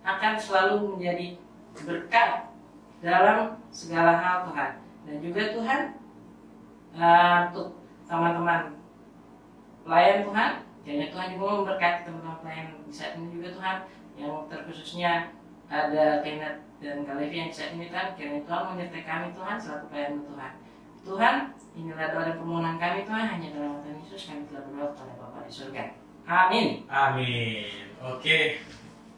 akan 0.07 0.35
selalu 0.39 0.95
menjadi 0.95 1.27
berkat 1.83 2.47
dalam 3.03 3.59
segala 3.75 4.23
hal 4.23 4.37
Tuhan. 4.47 4.71
Dan 5.03 5.17
juga 5.19 5.43
Tuhan 5.51 5.81
eh, 6.95 7.39
untuk 7.51 7.75
teman-teman 8.07 8.82
pelayan 9.83 10.27
Tuhan, 10.27 10.51
kiranya 10.83 11.09
Tuhan 11.11 11.29
juga 11.35 11.47
memberkati 11.59 11.99
teman-teman 12.07 12.39
pelayan. 12.43 12.67
Di 12.87 12.95
saat 12.95 13.13
ini 13.19 13.29
juga 13.35 13.49
Tuhan. 13.55 13.77
Yang 14.13 14.35
terkhususnya 14.53 15.13
ada 15.73 16.21
Kenneth 16.21 16.61
dan 16.85 17.07
Kalevi 17.09 17.35
yang 17.37 17.49
di 17.49 17.57
saat 17.57 17.73
ini 17.75 17.89
Tuhan. 17.89 18.09
Kiranya 18.15 18.43
Tuhan 18.45 18.63
menyertai 18.75 19.05
kami 19.05 19.27
Tuhan 19.35 19.57
selaku 19.57 19.85
pelayan 19.91 20.23
Tuhan. 20.27 20.53
Tuhan 21.03 21.35
inilah 21.75 22.07
doa 22.15 22.23
dan 22.31 22.37
permohonan 22.39 22.77
kami 22.79 22.99
Tuhan. 23.03 23.27
Hanya 23.27 23.49
dalam 23.51 23.67
nama 23.75 23.79
Tuhan 23.83 23.97
Yesus 24.07 24.23
kami 24.31 24.43
telah 24.47 24.63
berdoa 24.71 24.89
kepada 24.95 25.13
Bapa 25.19 25.39
di 25.43 25.53
surga. 25.53 25.83
Amin. 26.23 26.69
Amin. 26.87 27.91
Oke. 27.99 28.63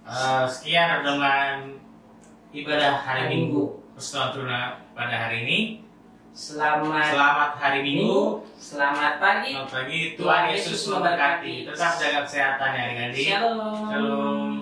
Eh, 0.05 0.44
sekian 0.48 1.00
renungan 1.00 1.77
ibadah 2.53 3.00
hari 3.05 3.29
Minggu. 3.33 3.85
Teruna 3.94 4.83
pada 4.90 5.14
hari 5.14 5.46
ini 5.46 5.59
Selamat 6.35 7.14
selamat 7.14 7.51
hari 7.62 7.87
Minggu 7.87 8.42
Selamat 8.59 9.23
pagi 9.23 9.55
Selamat 9.55 9.70
pagi, 9.70 10.18
Tuhan 10.18 10.42
Yesus 10.51 10.90
memberkati. 10.90 11.62
Tetap 11.62 11.94
jaga 11.94 12.27
kesehatan 12.27 12.70
ya 12.75 12.83
adik-adik. 12.90 13.23
Shalom 13.23 13.87
Shalom. 13.87 14.54